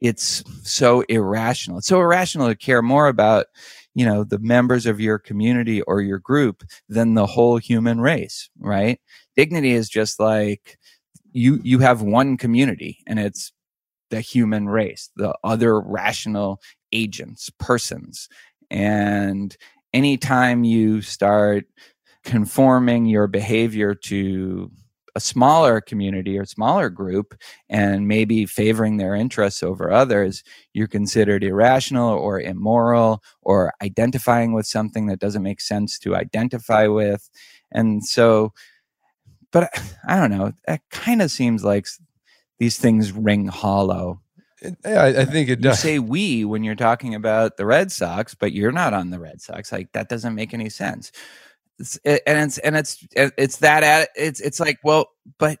[0.00, 1.78] it's so irrational.
[1.78, 3.46] It's so irrational to care more about,
[3.94, 8.48] you know, the members of your community or your group than the whole human race,
[8.60, 9.00] right?
[9.38, 10.78] Dignity is just like
[11.32, 13.52] you, you have one community and it's
[14.10, 16.60] the human race, the other rational
[16.92, 18.28] agents, persons.
[18.70, 19.56] And
[19.94, 21.66] anytime you start
[22.24, 24.72] conforming your behavior to
[25.14, 27.34] a smaller community or smaller group
[27.70, 34.66] and maybe favoring their interests over others, you're considered irrational or immoral or identifying with
[34.66, 37.30] something that doesn't make sense to identify with.
[37.72, 38.52] And so,
[39.52, 39.70] but
[40.06, 41.86] I don't know, it kind of seems like
[42.58, 44.20] these things ring hollow.
[44.84, 45.84] Yeah, I, think it does.
[45.84, 49.20] You say we when you're talking about the Red Sox, but you're not on the
[49.20, 49.70] Red Sox.
[49.70, 51.12] Like that doesn't make any sense.
[51.78, 55.60] It's, and it's and it's it's that it's it's like well, but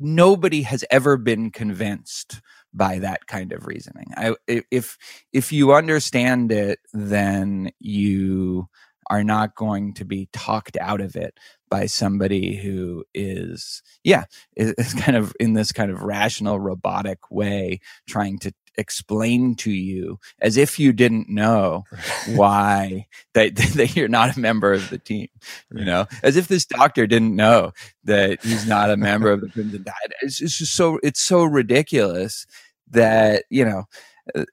[0.00, 2.40] nobody has ever been convinced
[2.72, 4.12] by that kind of reasoning.
[4.16, 4.96] I if
[5.32, 8.68] if you understand it, then you
[9.10, 11.38] are not going to be talked out of it
[11.68, 14.24] by somebody who is yeah
[14.56, 19.70] is, is kind of in this kind of rational robotic way trying to explain to
[19.70, 21.84] you as if you didn't know
[22.34, 25.28] why that, that you're not a member of the team
[25.72, 27.72] you know as if this doctor didn't know
[28.04, 30.14] that he's not a member of the Crimson Tide.
[30.22, 32.46] It's, it's just so it's so ridiculous
[32.90, 33.84] that you know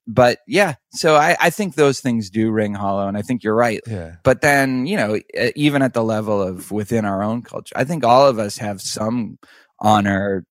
[0.08, 3.56] but yeah, so I, I think those things do ring hollow, and I think you're
[3.56, 3.82] right.
[3.88, 4.16] Yeah.
[4.24, 5.20] But then, you know,
[5.56, 8.82] even at the level of within our own culture, I think all of us have
[8.82, 9.40] some
[9.80, 10.46] honor,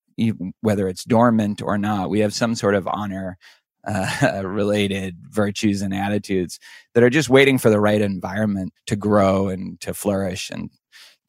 [0.60, 2.10] whether it's dormant or not.
[2.10, 3.38] We have some sort of honor
[3.86, 6.58] uh, related virtues and attitudes
[6.94, 10.70] that are just waiting for the right environment to grow and to flourish and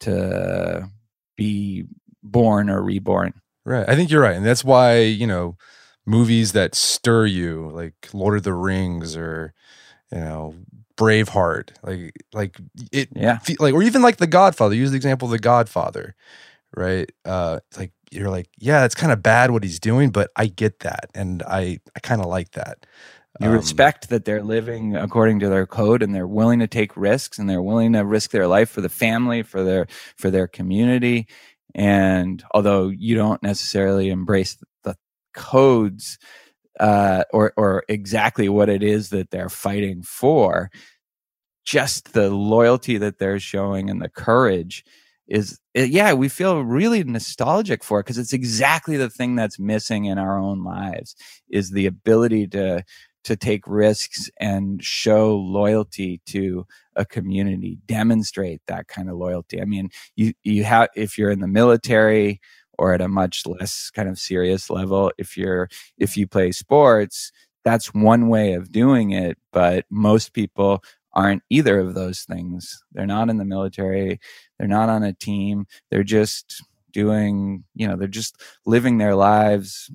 [0.00, 0.88] to
[1.36, 1.84] be
[2.22, 3.34] born or reborn.
[3.64, 3.88] Right.
[3.88, 4.36] I think you're right.
[4.36, 5.56] And that's why, you know,
[6.06, 9.52] movies that stir you, like Lord of the Rings or
[10.12, 10.54] you know
[10.96, 12.58] Braveheart, like like
[12.92, 14.74] it, yeah, like or even like The Godfather.
[14.74, 16.14] Use the example of The Godfather,
[16.76, 17.10] right?
[17.24, 20.80] Uh, like you're like, yeah, it's kind of bad what he's doing, but I get
[20.80, 22.86] that, and I I kind of like that.
[23.40, 26.96] You um, respect that they're living according to their code, and they're willing to take
[26.96, 29.86] risks, and they're willing to risk their life for the family, for their
[30.16, 31.26] for their community.
[31.74, 34.56] And although you don't necessarily embrace
[35.34, 36.18] codes
[36.80, 40.70] uh, or or exactly what it is that they're fighting for.
[41.64, 44.84] Just the loyalty that they're showing and the courage
[45.26, 50.04] is it, yeah we feel really nostalgic for because it's exactly the thing that's missing
[50.04, 51.16] in our own lives
[51.48, 52.84] is the ability to
[53.24, 56.66] to take risks and show loyalty to
[56.96, 61.40] a community demonstrate that kind of loyalty i mean you you have if you're in
[61.40, 62.40] the military
[62.78, 65.68] or at a much less kind of serious level if you're
[65.98, 67.32] if you play sports
[67.64, 70.82] that's one way of doing it but most people
[71.16, 72.82] aren't either of those things.
[72.92, 74.20] They're not in the military
[74.58, 76.62] they're not on a team they're just
[76.92, 79.90] doing you know they're just living their lives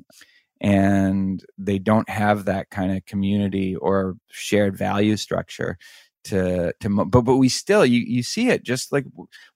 [0.61, 5.77] and they don't have that kind of community or shared value structure
[6.26, 9.05] to to but but we still you you see it just like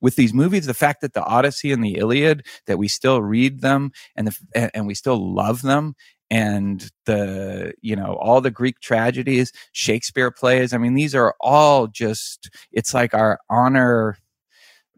[0.02, 3.62] with these movies the fact that the odyssey and the iliad that we still read
[3.62, 5.96] them and the and we still love them
[6.30, 11.88] and the you know all the greek tragedies shakespeare plays i mean these are all
[11.88, 14.18] just it's like our honor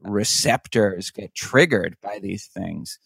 [0.03, 2.99] receptors get triggered by these things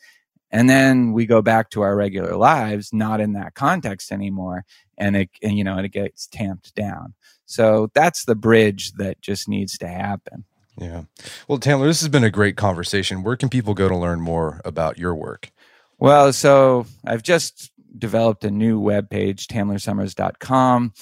[0.52, 4.66] and then we go back to our regular lives not in that context anymore
[4.98, 7.14] and it and you know and it gets tamped down.
[7.46, 10.46] So that's the bridge that just needs to happen.
[10.78, 11.04] Yeah.
[11.48, 13.24] Well tamler this has been a great conversation.
[13.24, 15.52] Where can people go to learn more about your work?
[15.98, 20.94] Well so i've just developed a new web page tamlersommers.com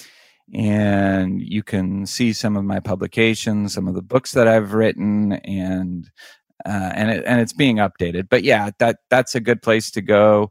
[0.54, 5.32] and you can see some of my publications, some of the books that I've written,
[5.32, 6.10] and
[6.64, 8.28] uh, and it, and it's being updated.
[8.28, 10.50] But yeah, that that's a good place to go.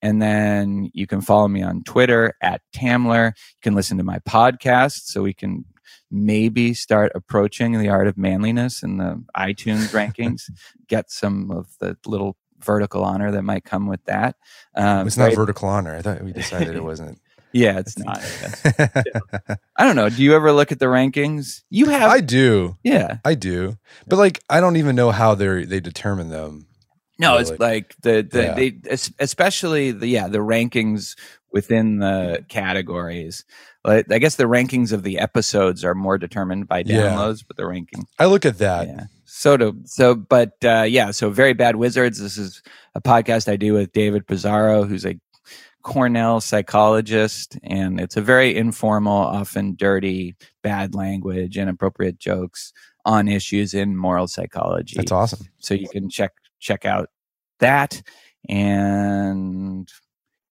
[0.00, 3.32] And then you can follow me on Twitter at Tamler.
[3.36, 5.64] You can listen to my podcast, so we can
[6.10, 10.50] maybe start approaching the art of manliness in the iTunes rankings.
[10.88, 14.36] Get some of the little vertical honor that might come with that.
[14.74, 15.36] Um, it's not right?
[15.36, 15.94] vertical honor.
[15.96, 17.20] I thought we decided it wasn't.
[17.52, 18.20] Yeah, it's not.
[19.76, 20.08] I don't know.
[20.08, 21.62] Do you ever look at the rankings?
[21.70, 22.10] You have.
[22.10, 22.76] I do.
[22.82, 23.78] Yeah, I do.
[24.06, 26.66] But like, I don't even know how they they determine them.
[27.18, 27.42] No, really.
[27.42, 28.54] it's like the the yeah.
[28.54, 28.80] they
[29.18, 31.16] especially the yeah the rankings
[31.50, 33.44] within the categories.
[33.84, 37.44] Like, I guess the rankings of the episodes are more determined by downloads, yeah.
[37.48, 38.06] but the ranking.
[38.18, 38.86] I look at that.
[38.88, 39.04] Yeah.
[39.24, 41.10] So to so, but uh, yeah.
[41.10, 42.20] So very bad wizards.
[42.20, 42.62] This is
[42.94, 45.18] a podcast I do with David Pizarro, who's a
[45.82, 52.72] Cornell psychologist, and it's a very informal, often dirty, bad language, inappropriate jokes
[53.04, 54.96] on issues in moral psychology.
[54.96, 55.46] That's awesome.
[55.58, 57.10] So you can check check out
[57.60, 58.02] that,
[58.48, 59.90] and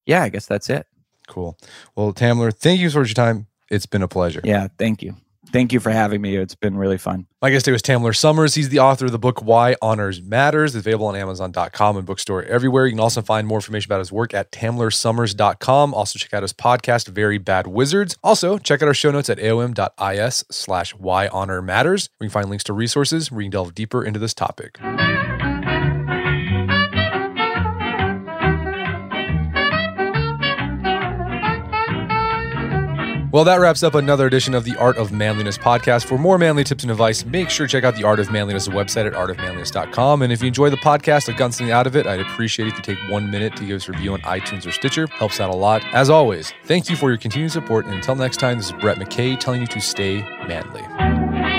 [0.05, 0.87] yeah, I guess that's it.
[1.27, 1.57] Cool.
[1.95, 3.47] Well, Tamler, thank you for your time.
[3.69, 4.41] It's been a pleasure.
[4.43, 5.15] Yeah, thank you.
[5.51, 6.35] Thank you for having me.
[6.35, 7.25] It's been really fun.
[7.41, 8.55] My guest today was Tamler Sommers.
[8.55, 10.75] He's the author of the book Why Honors Matters.
[10.75, 12.85] It's available on Amazon.com and bookstore everywhere.
[12.85, 15.93] You can also find more information about his work at tamlersommers.com.
[15.93, 18.17] Also check out his podcast, Very Bad Wizards.
[18.23, 22.09] Also check out our show notes at aom.is slash why honor matters.
[22.19, 24.79] We can find links to resources where you can delve deeper into this topic.
[33.37, 36.05] Well, that wraps up another edition of the Art of Manliness podcast.
[36.05, 38.67] For more manly tips and advice, make sure to check out the Art of Manliness
[38.67, 40.23] website at artofmanliness.com.
[40.23, 42.73] And if you enjoy the podcast, I've gotten something out of it, I'd appreciate if
[42.77, 45.05] you take one minute to give us a review on iTunes or Stitcher.
[45.05, 45.83] Helps out a lot.
[45.93, 47.85] As always, thank you for your continued support.
[47.85, 51.56] And until next time, this is Brett McKay telling you to stay manly.